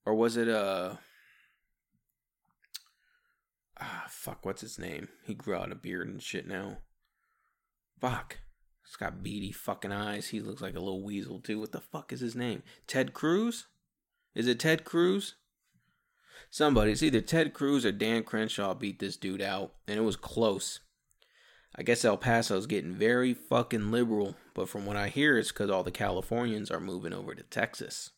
Or 0.05 0.15
was 0.15 0.37
it 0.37 0.49
uh 0.49 0.97
ah 3.81 4.07
fuck, 4.09 4.45
what's 4.45 4.63
his 4.63 4.79
name? 4.79 5.09
He 5.25 5.35
grew 5.35 5.55
out 5.55 5.73
a 5.73 5.75
beard 5.75 6.09
and 6.09 6.23
shit 6.23 6.47
now. 6.47 6.79
Fuck. 8.01 8.39
He's 8.85 8.97
got 8.97 9.23
beady 9.23 9.51
fucking 9.51 9.93
eyes. 9.93 10.29
He 10.29 10.41
looks 10.41 10.63
like 10.63 10.77
a 10.77 10.81
little 10.81 11.03
weasel 11.03 11.41
too. 11.41 11.59
What 11.59 11.73
the 11.73 11.81
fuck 11.81 12.13
is 12.13 12.21
his 12.21 12.37
name? 12.37 12.63
Ted 12.87 13.13
Cruz? 13.13 13.67
Is 14.35 14.47
it 14.47 14.61
Ted 14.61 14.85
Cruz? 14.85 15.35
Somebody, 16.51 16.93
it's 16.93 17.03
either 17.03 17.21
Ted 17.21 17.53
Cruz 17.53 17.85
or 17.85 17.93
Dan 17.93 18.23
Crenshaw 18.23 18.75
beat 18.75 18.99
this 18.99 19.17
dude 19.17 19.43
out, 19.43 19.75
and 19.89 19.99
it 19.99 20.03
was 20.03 20.17
close. 20.17 20.81
I 21.75 21.83
guess 21.83 22.05
El 22.05 22.17
Paso's 22.17 22.67
getting 22.67 22.95
very 22.95 23.35
fucking 23.35 23.91
liberal, 23.91 24.37
but 24.55 24.69
from 24.69 24.87
what 24.87 24.97
I 24.97 25.09
hear, 25.09 25.37
it's 25.37 25.53
because 25.53 25.71
all 25.71 25.83
the 25.83 25.91
Californians 25.91 26.71
are 26.71 26.81
moving 26.81 27.13
over 27.13 27.35
to 27.35 27.43
Texas 27.43 28.13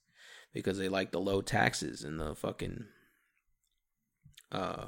because 0.52 0.78
they 0.78 0.88
like 0.88 1.10
the 1.10 1.20
low 1.20 1.40
taxes 1.40 2.04
and 2.04 2.20
the 2.20 2.34
fucking 2.34 2.84
uh 4.52 4.86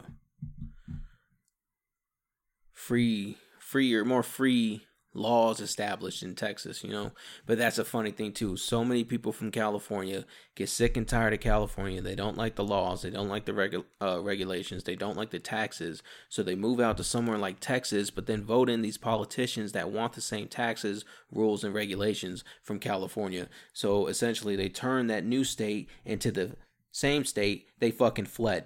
free 2.90 3.36
freer 3.60 4.02
or 4.02 4.04
more 4.04 4.24
free 4.24 4.84
laws 5.14 5.60
established 5.60 6.24
in 6.24 6.34
Texas, 6.34 6.82
you 6.82 6.90
know. 6.90 7.12
But 7.46 7.56
that's 7.56 7.78
a 7.78 7.84
funny 7.84 8.10
thing 8.10 8.32
too. 8.32 8.56
So 8.56 8.84
many 8.84 9.04
people 9.04 9.30
from 9.32 9.52
California 9.52 10.24
get 10.56 10.68
sick 10.68 10.96
and 10.96 11.06
tired 11.06 11.32
of 11.32 11.38
California. 11.38 12.02
They 12.02 12.16
don't 12.16 12.36
like 12.36 12.56
the 12.56 12.64
laws. 12.64 13.02
They 13.02 13.10
don't 13.10 13.28
like 13.28 13.44
the 13.44 13.52
regu- 13.52 13.84
uh, 14.02 14.20
regulations. 14.22 14.82
They 14.82 14.96
don't 14.96 15.16
like 15.16 15.30
the 15.30 15.38
taxes. 15.38 16.02
So 16.28 16.42
they 16.42 16.56
move 16.56 16.80
out 16.80 16.96
to 16.96 17.04
somewhere 17.04 17.38
like 17.38 17.60
Texas, 17.60 18.10
but 18.10 18.26
then 18.26 18.42
vote 18.42 18.68
in 18.68 18.82
these 18.82 18.98
politicians 18.98 19.70
that 19.70 19.92
want 19.92 20.14
the 20.14 20.20
same 20.20 20.48
taxes, 20.48 21.04
rules, 21.30 21.62
and 21.62 21.72
regulations 21.72 22.42
from 22.60 22.80
California. 22.80 23.48
So 23.72 24.08
essentially, 24.08 24.56
they 24.56 24.68
turn 24.68 25.06
that 25.06 25.24
new 25.24 25.44
state 25.44 25.88
into 26.04 26.32
the 26.32 26.56
same 26.90 27.24
state 27.24 27.68
they 27.78 27.92
fucking 27.92 28.26
fled. 28.26 28.64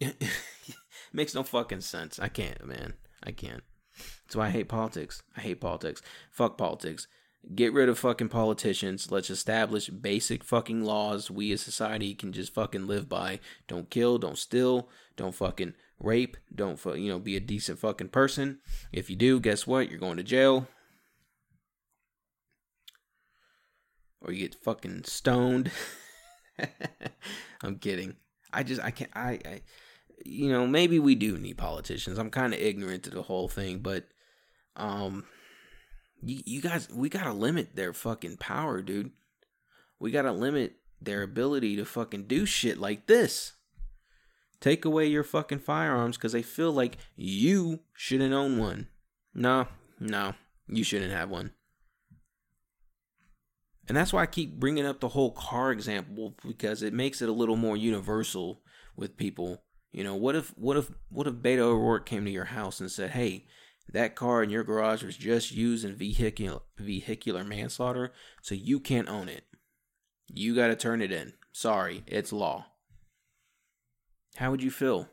Makes 1.12 1.34
no 1.34 1.42
fucking 1.42 1.80
sense. 1.80 2.18
I 2.18 2.28
can't, 2.28 2.64
man. 2.66 2.94
I 3.22 3.32
can't. 3.32 3.62
That's 4.26 4.36
why 4.36 4.46
I 4.46 4.50
hate 4.50 4.68
politics. 4.68 5.22
I 5.36 5.40
hate 5.40 5.60
politics. 5.60 6.02
Fuck 6.30 6.58
politics. 6.58 7.06
Get 7.54 7.72
rid 7.72 7.88
of 7.88 7.98
fucking 7.98 8.28
politicians. 8.28 9.10
Let's 9.10 9.30
establish 9.30 9.88
basic 9.88 10.44
fucking 10.44 10.82
laws 10.84 11.30
we 11.30 11.52
as 11.52 11.60
society 11.60 12.14
can 12.14 12.32
just 12.32 12.52
fucking 12.52 12.86
live 12.86 13.08
by. 13.08 13.40
Don't 13.68 13.88
kill, 13.88 14.18
don't 14.18 14.36
steal, 14.36 14.88
don't 15.16 15.34
fucking 15.34 15.74
rape, 16.00 16.36
don't 16.54 16.78
fu- 16.78 16.94
you 16.94 17.08
know 17.08 17.18
be 17.18 17.36
a 17.36 17.40
decent 17.40 17.78
fucking 17.78 18.08
person. 18.08 18.58
If 18.92 19.08
you 19.08 19.16
do, 19.16 19.40
guess 19.40 19.66
what? 19.66 19.88
You're 19.88 20.00
going 20.00 20.16
to 20.18 20.22
jail. 20.22 20.66
Or 24.20 24.32
you 24.32 24.40
get 24.40 24.56
fucking 24.56 25.04
stoned. 25.04 25.70
I'm 27.62 27.78
kidding. 27.78 28.16
I 28.52 28.62
just 28.62 28.82
I 28.82 28.90
can't 28.90 29.10
I, 29.14 29.38
I 29.44 29.60
you 30.24 30.50
know, 30.50 30.66
maybe 30.66 30.98
we 30.98 31.14
do 31.14 31.38
need 31.38 31.58
politicians. 31.58 32.18
I'm 32.18 32.30
kind 32.30 32.52
of 32.52 32.60
ignorant 32.60 33.04
to 33.04 33.10
the 33.10 33.22
whole 33.22 33.48
thing, 33.48 33.78
but 33.78 34.04
um 34.76 35.24
you, 36.22 36.40
you 36.44 36.60
guys 36.60 36.88
we 36.90 37.08
got 37.08 37.24
to 37.24 37.32
limit 37.32 37.76
their 37.76 37.92
fucking 37.92 38.38
power, 38.38 38.82
dude. 38.82 39.12
We 39.98 40.10
got 40.10 40.22
to 40.22 40.32
limit 40.32 40.74
their 41.00 41.22
ability 41.22 41.76
to 41.76 41.84
fucking 41.84 42.24
do 42.24 42.46
shit 42.46 42.78
like 42.78 43.06
this. 43.06 43.54
Take 44.60 44.84
away 44.84 45.06
your 45.06 45.24
fucking 45.24 45.60
firearms 45.60 46.16
cuz 46.16 46.32
they 46.32 46.42
feel 46.42 46.72
like 46.72 46.98
you 47.16 47.80
shouldn't 47.94 48.34
own 48.34 48.58
one. 48.58 48.88
No, 49.34 49.68
no, 50.00 50.34
you 50.66 50.82
shouldn't 50.82 51.12
have 51.12 51.30
one. 51.30 51.52
And 53.86 53.96
that's 53.96 54.12
why 54.12 54.22
I 54.22 54.26
keep 54.26 54.60
bringing 54.60 54.84
up 54.84 55.00
the 55.00 55.08
whole 55.08 55.30
car 55.30 55.72
example 55.72 56.36
because 56.46 56.82
it 56.82 56.92
makes 56.92 57.22
it 57.22 57.28
a 57.28 57.32
little 57.32 57.56
more 57.56 57.76
universal 57.76 58.60
with 58.96 59.16
people 59.16 59.62
you 59.92 60.04
know, 60.04 60.14
what 60.14 60.36
if 60.36 60.50
what 60.56 60.76
if 60.76 60.90
what 61.08 61.26
if 61.26 61.34
Beto 61.34 61.60
O'Rourke 61.60 62.06
came 62.06 62.24
to 62.24 62.30
your 62.30 62.46
house 62.46 62.80
and 62.80 62.90
said, 62.90 63.10
"Hey, 63.10 63.46
that 63.90 64.14
car 64.14 64.42
in 64.42 64.50
your 64.50 64.64
garage 64.64 65.02
was 65.02 65.16
just 65.16 65.52
used 65.52 65.84
in 65.84 65.96
vehicular 65.96 66.60
vehicular 66.76 67.44
manslaughter, 67.44 68.12
so 68.42 68.54
you 68.54 68.80
can't 68.80 69.08
own 69.08 69.28
it. 69.28 69.44
You 70.26 70.54
got 70.54 70.68
to 70.68 70.76
turn 70.76 71.00
it 71.00 71.12
in. 71.12 71.32
Sorry, 71.52 72.04
it's 72.06 72.32
law." 72.32 72.66
How 74.36 74.50
would 74.50 74.62
you 74.62 74.70
feel? 74.70 75.08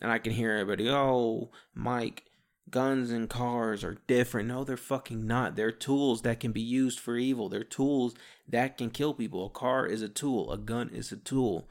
And 0.00 0.10
I 0.10 0.18
can 0.18 0.32
hear 0.32 0.52
everybody, 0.52 0.88
"Oh, 0.90 1.52
Mike, 1.74 2.24
guns 2.70 3.10
and 3.10 3.30
cars 3.30 3.84
are 3.84 3.98
different. 4.08 4.48
No, 4.48 4.64
they're 4.64 4.76
fucking 4.76 5.26
not. 5.26 5.54
They're 5.54 5.72
tools 5.72 6.22
that 6.22 6.40
can 6.40 6.50
be 6.50 6.60
used 6.60 6.98
for 6.98 7.16
evil. 7.16 7.48
They're 7.48 7.62
tools 7.62 8.14
that 8.48 8.76
can 8.76 8.90
kill 8.90 9.14
people. 9.14 9.46
A 9.46 9.50
car 9.50 9.86
is 9.86 10.02
a 10.02 10.08
tool, 10.08 10.52
a 10.52 10.58
gun 10.58 10.90
is 10.90 11.12
a 11.12 11.16
tool 11.16 11.68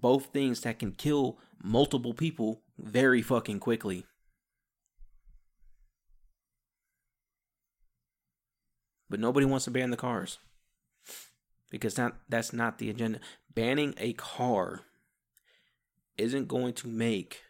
both 0.00 0.26
things 0.26 0.60
that 0.62 0.78
can 0.78 0.92
kill 0.92 1.38
multiple 1.62 2.14
people 2.14 2.62
very 2.78 3.22
fucking 3.22 3.60
quickly. 3.60 4.04
but 9.08 9.20
nobody 9.20 9.46
wants 9.46 9.64
to 9.64 9.70
ban 9.70 9.90
the 9.90 9.96
cars 9.96 10.38
because 11.70 11.94
that 11.94 12.14
that's 12.28 12.52
not 12.52 12.78
the 12.78 12.90
agenda. 12.90 13.20
Banning 13.54 13.94
a 13.98 14.12
car 14.14 14.82
isn't 16.18 16.48
going 16.48 16.72
to 16.74 16.88
make 16.88 17.42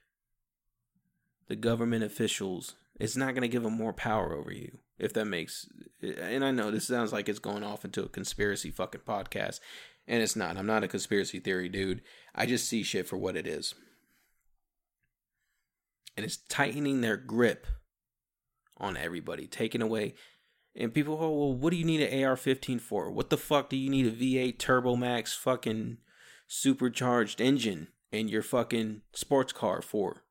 the 1.48 1.56
government 1.56 2.04
officials. 2.04 2.74
It's 2.98 3.16
not 3.16 3.34
going 3.34 3.42
to 3.42 3.48
give 3.48 3.62
them 3.62 3.74
more 3.74 3.92
power 3.92 4.34
over 4.34 4.52
you. 4.52 4.78
If 4.98 5.12
that 5.12 5.26
makes, 5.26 5.68
and 6.00 6.42
I 6.44 6.50
know 6.50 6.70
this 6.70 6.86
sounds 6.86 7.12
like 7.12 7.28
it's 7.28 7.38
going 7.38 7.62
off 7.62 7.84
into 7.84 8.02
a 8.02 8.08
conspiracy 8.08 8.70
fucking 8.70 9.02
podcast, 9.02 9.60
and 10.06 10.22
it's 10.22 10.36
not. 10.36 10.56
I'm 10.56 10.66
not 10.66 10.84
a 10.84 10.88
conspiracy 10.88 11.40
theory 11.40 11.68
dude. 11.68 12.02
I 12.34 12.46
just 12.46 12.68
see 12.68 12.82
shit 12.82 13.08
for 13.08 13.16
what 13.16 13.36
it 13.36 13.46
is, 13.46 13.74
and 16.16 16.24
it's 16.24 16.36
tightening 16.36 17.00
their 17.00 17.16
grip 17.16 17.66
on 18.78 18.96
everybody, 18.96 19.46
taking 19.46 19.82
away 19.82 20.14
and 20.78 20.92
people, 20.92 21.18
oh, 21.20 21.30
well, 21.30 21.54
what 21.54 21.70
do 21.70 21.76
you 21.76 21.84
need 21.84 22.02
an 22.02 22.24
AR 22.24 22.36
15 22.36 22.78
for? 22.78 23.10
What 23.10 23.30
the 23.30 23.38
fuck 23.38 23.70
do 23.70 23.76
you 23.76 23.88
need 23.88 24.06
a 24.06 24.12
V8 24.12 24.58
Turbo 24.58 24.94
Max 24.94 25.34
fucking 25.34 25.96
supercharged 26.46 27.40
engine 27.40 27.88
in 28.12 28.28
your 28.28 28.42
fucking 28.42 29.00
sports 29.14 29.52
car 29.52 29.80
for? 29.80 30.24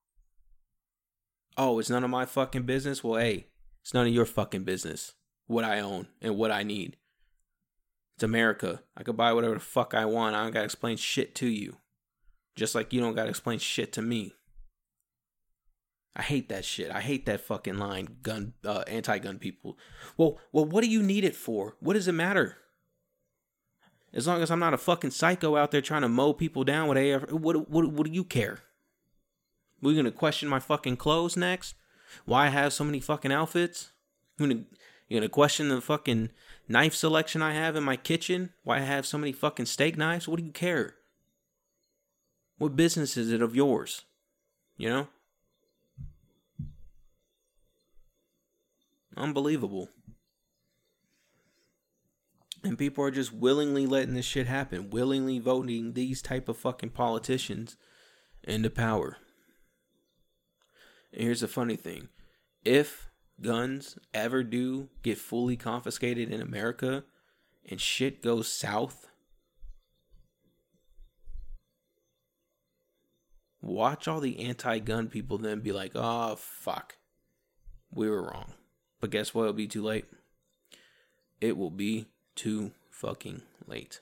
Oh, 1.58 1.80
it's 1.80 1.90
none 1.90 2.04
of 2.04 2.12
my 2.12 2.26
fucking 2.26 2.64
business? 2.64 3.04
Well, 3.04 3.20
hey, 3.20 3.48
it's 3.82 3.94
none 3.94 4.06
of 4.08 4.14
your 4.14 4.26
fucking 4.26 4.64
business 4.64 5.14
what 5.48 5.64
I 5.64 5.80
own 5.80 6.08
and 6.22 6.38
what 6.38 6.52
I 6.52 6.64
need. 6.64 6.98
It's 8.16 8.24
America. 8.24 8.82
I 8.96 9.04
could 9.04 9.18
buy 9.18 9.34
whatever 9.34 9.56
the 9.56 9.60
fuck 9.60 9.94
I 9.94 10.06
want. 10.06 10.36
I 10.36 10.44
don't 10.44 10.54
gotta 10.54 10.66
explain 10.66 10.98
shit 10.98 11.36
to 11.36 11.48
you. 11.48 11.78
Just 12.56 12.74
like 12.74 12.94
you 12.94 13.02
don't 13.02 13.16
gotta 13.16 13.30
explain 13.30 13.60
shit 13.60 13.92
to 13.94 14.02
me. 14.02 14.36
I 16.16 16.22
hate 16.22 16.48
that 16.48 16.64
shit. 16.64 16.92
I 16.92 17.02
hate 17.02 17.26
that 17.26 17.42
fucking 17.42 17.78
line, 17.78 18.18
gun, 18.22 18.54
uh, 18.64 18.86
anti-gun 18.88 19.38
people. 19.38 19.78
Well, 20.16 20.40
well, 20.54 20.64
what 20.64 20.82
do 20.82 20.90
you 20.90 21.04
need 21.04 21.26
it 21.26 21.36
for? 21.36 21.76
What 21.82 21.94
does 21.94 22.08
it 22.08 22.14
matter? 22.14 22.56
As 24.14 24.26
long 24.26 24.42
as 24.42 24.50
I'm 24.50 24.60
not 24.60 24.74
a 24.74 24.78
fucking 24.78 25.12
psycho 25.12 25.58
out 25.58 25.72
there 25.72 25.82
trying 25.82 26.04
to 26.04 26.10
mow 26.10 26.32
people 26.32 26.64
down 26.64 26.88
with 26.88 26.98
AR, 26.98 27.36
what, 27.36 27.70
what, 27.70 27.92
what 27.92 28.08
do 28.08 28.14
you 28.14 28.24
care? 28.24 28.60
We 29.82 29.94
gonna 29.94 30.10
question 30.10 30.48
my 30.48 30.60
fucking 30.60 30.96
clothes 30.96 31.36
next? 31.36 31.76
Why 32.24 32.46
I 32.46 32.50
have 32.50 32.72
so 32.72 32.86
many 32.86 33.02
fucking 33.02 33.34
outfits? 33.34 33.92
You 34.38 34.48
gonna, 34.48 34.64
you 35.10 35.20
gonna 35.20 35.28
question 35.28 35.68
the 35.68 35.82
fucking 35.82 36.30
knife 36.68 36.94
selection 36.94 37.42
I 37.42 37.54
have 37.54 37.76
in 37.76 37.84
my 37.84 37.96
kitchen? 37.96 38.52
Why 38.64 38.78
I 38.78 38.82
have 38.82 39.06
so 39.06 39.18
many 39.18 39.32
fucking 39.32 39.66
steak 39.66 39.98
knives? 39.98 40.28
What 40.28 40.40
do 40.40 40.46
you 40.46 40.52
care? 40.52 40.96
What 42.58 42.76
business 42.76 43.18
is 43.18 43.32
it 43.32 43.42
of 43.42 43.56
yours? 43.56 44.04
You 44.78 44.90
know? 44.90 45.08
Unbelievable. 49.18 49.90
And 52.64 52.78
people 52.78 53.04
are 53.04 53.12
just 53.12 53.32
willingly 53.32 53.86
letting 53.86 54.16
this 54.16 54.26
shit 54.26 54.48
happen, 54.48 54.90
willingly 54.90 55.40
voting 55.40 55.94
these 55.94 56.22
type 56.22 56.50
of 56.50 56.58
fucking 56.58 56.90
politicians 56.90 57.78
into 58.44 58.70
power. 58.70 59.18
And 61.14 61.24
here's 61.24 61.42
the 61.42 61.48
funny 61.48 61.76
thing. 61.76 62.10
If 62.64 63.05
guns 63.42 63.98
ever 64.14 64.44
do 64.44 64.90
get 65.04 65.18
fully 65.18 65.58
confiscated 65.58 66.32
in 66.32 66.42
America 66.42 67.04
and 67.70 67.82
shit 67.82 68.22
goes 68.22 68.48
south, 68.48 69.08
watch 73.62 74.08
all 74.08 74.20
the 74.20 74.40
anti 74.40 74.80
gun 74.80 75.08
people 75.08 75.38
then 75.38 75.60
be 75.60 75.72
like, 75.72 75.92
oh, 75.96 76.36
fuck. 76.38 76.98
We 77.92 78.10
were 78.10 78.24
wrong. 78.24 78.54
But 79.00 79.10
guess 79.10 79.34
what? 79.34 79.44
It'll 79.44 79.54
be 79.54 79.68
too 79.68 79.84
late. 79.84 80.06
It 81.42 81.58
will 81.58 81.72
be 81.72 82.08
too 82.36 82.72
fucking 82.90 83.42
late. 83.68 84.02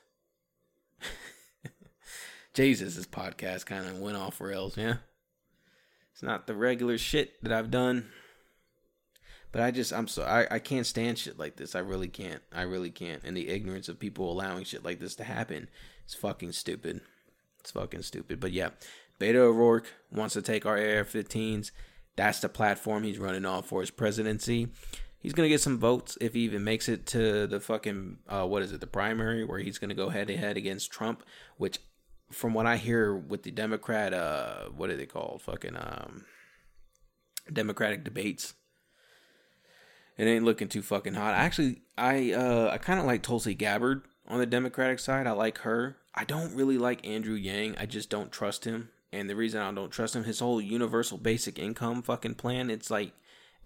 Jesus, 2.54 2.96
this 2.96 3.06
podcast 3.06 3.66
kind 3.66 3.86
of 3.86 3.98
went 3.98 4.16
off 4.16 4.40
rails, 4.40 4.76
yeah? 4.76 4.96
It's 6.12 6.22
not 6.22 6.46
the 6.46 6.54
regular 6.54 6.98
shit 6.98 7.42
that 7.42 7.52
I've 7.52 7.70
done. 7.70 8.08
But 9.54 9.62
I 9.62 9.70
just, 9.70 9.92
I'm 9.94 10.08
so, 10.08 10.24
I, 10.24 10.46
I 10.50 10.58
can't 10.58 10.84
stand 10.84 11.18
shit 11.18 11.38
like 11.38 11.56
this. 11.56 11.74
I 11.74 11.78
really 11.78 12.08
can't. 12.08 12.42
I 12.52 12.62
really 12.62 12.90
can't. 12.90 13.22
And 13.24 13.34
the 13.34 13.48
ignorance 13.48 13.88
of 13.88 13.98
people 13.98 14.30
allowing 14.30 14.64
shit 14.64 14.84
like 14.84 15.00
this 15.00 15.14
to 15.16 15.24
happen 15.24 15.70
is 16.06 16.14
fucking 16.14 16.52
stupid. 16.52 17.00
It's 17.60 17.70
fucking 17.70 18.02
stupid. 18.02 18.38
But 18.40 18.52
yeah, 18.52 18.70
Beto 19.18 19.36
O'Rourke 19.36 19.94
wants 20.12 20.34
to 20.34 20.42
take 20.42 20.66
our 20.66 20.76
AR 20.76 21.04
15s 21.04 21.70
that's 22.16 22.40
the 22.40 22.48
platform 22.48 23.02
he's 23.02 23.18
running 23.18 23.44
on 23.44 23.62
for 23.62 23.80
his 23.80 23.90
presidency. 23.90 24.68
He's 25.18 25.32
gonna 25.32 25.48
get 25.48 25.60
some 25.60 25.78
votes 25.78 26.18
if 26.20 26.34
he 26.34 26.40
even 26.40 26.64
makes 26.64 26.88
it 26.88 27.06
to 27.06 27.46
the 27.46 27.58
fucking 27.58 28.18
uh, 28.28 28.46
what 28.46 28.62
is 28.62 28.72
it, 28.72 28.80
the 28.80 28.86
primary 28.86 29.44
where 29.44 29.58
he's 29.58 29.78
gonna 29.78 29.94
go 29.94 30.10
head 30.10 30.28
to 30.28 30.36
head 30.36 30.56
against 30.56 30.90
Trump. 30.90 31.22
Which, 31.56 31.78
from 32.30 32.54
what 32.54 32.66
I 32.66 32.76
hear 32.76 33.14
with 33.14 33.42
the 33.42 33.50
Democrat, 33.50 34.12
uh, 34.12 34.66
what 34.76 34.90
are 34.90 34.96
they 34.96 35.06
called? 35.06 35.42
Fucking 35.42 35.76
um, 35.76 36.24
Democratic 37.52 38.04
debates. 38.04 38.54
It 40.16 40.24
ain't 40.24 40.44
looking 40.44 40.68
too 40.68 40.82
fucking 40.82 41.14
hot. 41.14 41.34
Actually, 41.34 41.82
I 41.98 42.32
uh, 42.32 42.70
I 42.72 42.78
kind 42.78 43.00
of 43.00 43.06
like 43.06 43.22
Tulsi 43.22 43.54
Gabbard 43.54 44.02
on 44.28 44.38
the 44.38 44.46
Democratic 44.46 44.98
side. 44.98 45.26
I 45.26 45.32
like 45.32 45.58
her. 45.58 45.96
I 46.14 46.24
don't 46.24 46.54
really 46.54 46.78
like 46.78 47.06
Andrew 47.06 47.34
Yang. 47.34 47.76
I 47.78 47.86
just 47.86 48.10
don't 48.10 48.30
trust 48.30 48.64
him. 48.64 48.90
And 49.12 49.28
the 49.28 49.36
reason 49.36 49.60
I 49.60 49.72
don't 49.72 49.90
trust 49.90 50.16
him, 50.16 50.24
his 50.24 50.40
whole 50.40 50.60
universal 50.60 51.18
basic 51.18 51.58
income 51.58 52.02
fucking 52.02 52.34
plan, 52.34 52.70
it's 52.70 52.90
like 52.90 53.12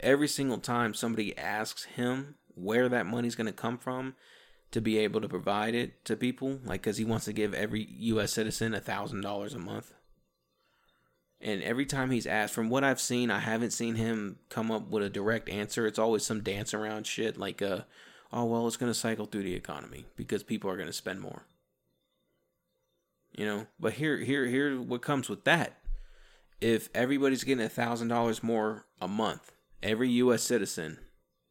every 0.01 0.29
single 0.29 0.59
time 0.59 0.95
somebody 0.95 1.37
asks 1.37 1.85
him 1.85 2.37
where 2.55 2.89
that 2.89 3.07
money's 3.07 3.35
going 3.35 3.47
to 3.47 3.53
come 3.53 3.79
from 3.79 4.15
to 4.71 4.81
be 4.81 4.99
able 4.99 5.21
to 5.21 5.29
provide 5.29 5.75
it 5.75 6.05
to 6.05 6.17
people, 6.17 6.61
like 6.65 6.83
because 6.83 6.99
he 6.99 7.05
wants 7.05 7.25
to 7.25 7.33
give 7.33 7.55
every 7.55 7.87
U.S. 8.01 8.33
citizen 8.33 8.75
a 8.75 8.81
thousand 8.81 9.23
dollars 9.23 9.55
a 9.55 9.59
month. 9.59 9.95
And 11.41 11.63
every 11.63 11.87
time 11.87 12.11
he's 12.11 12.27
asked, 12.27 12.53
from 12.53 12.69
what 12.69 12.83
I've 12.83 13.01
seen, 13.01 13.31
I 13.31 13.39
haven't 13.39 13.71
seen 13.71 13.95
him 13.95 14.39
come 14.49 14.71
up 14.71 14.89
with 14.89 15.05
a 15.05 15.11
direct 15.11 15.49
answer. 15.49 15.87
It's 15.87 15.99
always 15.99 16.25
some 16.25 16.43
dance 16.43 16.75
around 16.75 17.07
shit 17.07 17.39
like, 17.39 17.63
uh, 17.63 17.83
oh, 18.33 18.45
well, 18.45 18.67
it's 18.67 18.77
going 18.77 18.91
to 18.91 18.99
cycle 18.99 19.27
through 19.27 19.45
the 19.45 19.55
economy 19.55 20.07
because 20.17 20.43
people 20.43 20.69
are 20.69 20.77
going 20.77 20.89
to 20.89 20.93
spend 20.93 21.21
more. 21.21 21.45
You 23.37 23.45
know, 23.47 23.67
but 23.79 23.95
here, 23.95 24.17
here, 24.19 24.47
here, 24.47 24.81
what 24.81 25.03
comes 25.03 25.29
with 25.29 25.45
that? 25.45 25.79
If 26.61 26.89
everybody's 26.93 27.45
getting 27.45 27.65
a 27.65 27.69
thousand 27.69 28.09
dollars 28.09 28.43
more 28.43 28.87
a 29.01 29.07
month, 29.07 29.53
every 29.81 30.11
U.S. 30.11 30.43
citizen, 30.43 30.99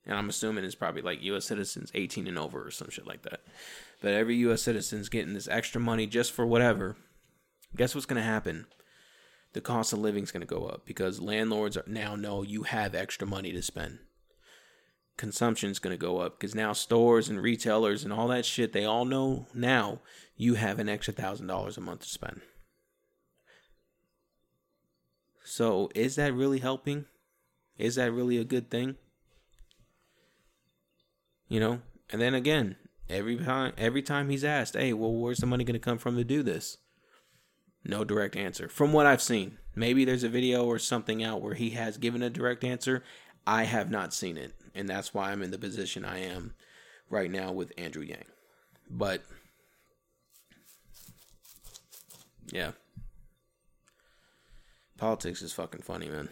and 0.06 0.18
I'm 0.18 0.28
assuming 0.28 0.66
it's 0.66 0.76
probably 0.76 1.02
like 1.02 1.24
U.S. 1.24 1.46
citizens 1.46 1.92
18 1.96 2.28
and 2.28 2.38
over 2.38 2.68
or 2.68 2.72
some 2.72 2.90
shit 2.90 3.08
like 3.08 3.22
that, 3.22 3.40
but 4.02 4.14
every 4.14 4.36
U.S. 4.38 4.64
citizen's 4.64 5.08
getting 5.08 5.34
this 5.34 5.48
extra 5.48 5.80
money 5.80 6.08
just 6.08 6.34
for 6.34 6.46
whatever. 6.46 6.98
Guess 7.74 7.96
what's 7.96 8.06
going 8.06 8.22
to 8.22 8.28
happen? 8.28 8.66
The 9.58 9.62
cost 9.62 9.92
of 9.92 9.98
living 9.98 10.22
is 10.22 10.30
going 10.30 10.46
to 10.46 10.46
go 10.46 10.68
up 10.68 10.86
because 10.86 11.20
landlords 11.20 11.80
now 11.88 12.16
know 12.16 12.44
you 12.44 12.62
have 12.62 12.94
extra 12.94 13.26
money 13.26 13.52
to 13.54 13.64
spend. 13.64 13.98
Consumption 15.18 15.72
is 15.72 15.80
going 15.80 15.96
to 15.96 16.00
go 16.00 16.20
up 16.20 16.40
because 16.40 16.54
now 16.54 16.74
stores 16.74 17.28
and 17.28 17.42
retailers 17.42 18.04
and 18.04 18.14
all 18.14 18.28
that 18.28 18.46
shit 18.46 18.72
they 18.72 18.86
all 18.86 19.04
know 19.04 19.48
now 19.56 20.02
you 20.36 20.54
have 20.54 20.78
an 20.78 20.88
extra 20.88 21.12
thousand 21.12 21.48
dollars 21.48 21.76
a 21.76 21.82
month 21.82 22.02
to 22.02 22.08
spend. 22.08 22.42
So 25.44 25.90
is 25.96 26.18
that 26.18 26.36
really 26.36 26.60
helping? 26.60 27.06
Is 27.80 27.96
that 27.96 28.12
really 28.12 28.38
a 28.38 28.44
good 28.44 28.70
thing? 28.70 28.94
You 31.48 31.60
know? 31.60 31.82
And 32.12 32.22
then 32.22 32.36
again 32.36 32.76
every 33.10 33.38
time 33.38 33.74
every 33.76 34.04
time 34.04 34.30
he's 34.30 34.44
asked 34.44 34.76
hey 34.76 34.94
well 34.94 35.14
where's 35.14 35.40
the 35.40 35.48
money 35.48 35.64
going 35.64 35.74
to 35.74 35.80
come 35.80 35.98
from 35.98 36.16
to 36.16 36.24
do 36.24 36.44
this 36.44 36.78
no 37.88 38.04
direct 38.04 38.36
answer 38.36 38.68
from 38.70 38.94
what 38.94 39.06
i've 39.06 39.22
seen 39.22 39.58
maybe 39.76 40.06
there's 40.06 40.24
a 40.24 40.30
video 40.30 40.66
or 40.66 40.78
something 40.78 41.24
out 41.24 41.42
where 41.42 41.56
he 41.56 41.72
has 41.72 41.98
given 41.98 42.22
a 42.22 42.30
direct 42.30 42.64
answer 42.64 43.04
i 43.46 43.64
have 43.64 43.90
not 43.90 44.14
seen 44.14 44.38
it 44.38 44.54
and 44.78 44.88
that's 44.88 45.12
why 45.12 45.32
I'm 45.32 45.42
in 45.42 45.50
the 45.50 45.58
position 45.58 46.06
I 46.06 46.20
am 46.20 46.54
right 47.10 47.32
now 47.32 47.52
with 47.52 47.74
Andrew 47.78 48.04
Yang. 48.04 48.26
But 48.90 49.24
yeah. 52.52 52.72
Politics 55.00 55.42
is 55.42 55.52
fucking 55.52 55.82
funny, 55.82 56.10
man. 56.10 56.30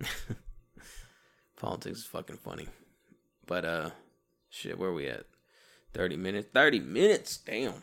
Politics 1.56 1.98
is 1.98 2.04
fucking 2.06 2.38
funny. 2.38 2.68
But 3.46 3.64
uh 3.66 3.90
shit, 4.48 4.78
where 4.78 4.88
are 4.88 4.94
we 4.94 5.06
at? 5.08 5.26
30 5.92 6.16
minutes. 6.16 6.48
30 6.54 6.80
minutes. 6.80 7.36
Damn. 7.36 7.82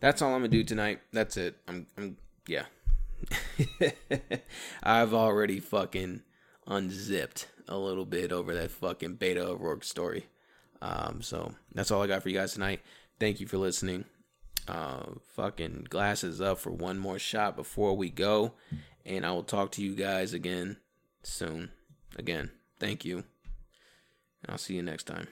That's 0.00 0.22
all 0.22 0.34
I'm 0.34 0.42
to 0.42 0.48
do 0.48 0.64
tonight. 0.64 1.00
That's 1.12 1.36
it. 1.36 1.56
I'm 1.68 1.86
I'm 1.96 2.16
yeah. 2.46 2.64
I've 4.82 5.12
already 5.14 5.60
fucking 5.60 6.22
unzipped 6.66 7.48
a 7.68 7.76
little 7.76 8.06
bit 8.06 8.32
over 8.32 8.54
that 8.54 8.70
fucking 8.70 9.16
Beto 9.16 9.44
O'Rourke 9.44 9.84
story. 9.84 10.26
Um, 10.82 11.20
so 11.22 11.52
that's 11.74 11.90
all 11.90 12.02
I 12.02 12.06
got 12.06 12.22
for 12.22 12.30
you 12.30 12.38
guys 12.38 12.54
tonight. 12.54 12.80
Thank 13.18 13.40
you 13.40 13.46
for 13.46 13.58
listening. 13.58 14.06
Uh, 14.66 15.04
fucking 15.34 15.86
glasses 15.88 16.40
up 16.40 16.58
for 16.58 16.70
one 16.70 16.98
more 16.98 17.18
shot 17.18 17.56
before 17.56 17.96
we 17.96 18.10
go. 18.10 18.54
And 19.04 19.26
I 19.26 19.32
will 19.32 19.42
talk 19.42 19.72
to 19.72 19.82
you 19.82 19.94
guys 19.94 20.32
again 20.32 20.78
soon. 21.22 21.70
Again, 22.16 22.50
thank 22.78 23.04
you. 23.04 23.18
And 23.18 24.50
I'll 24.50 24.58
see 24.58 24.74
you 24.74 24.82
next 24.82 25.04
time. 25.04 25.28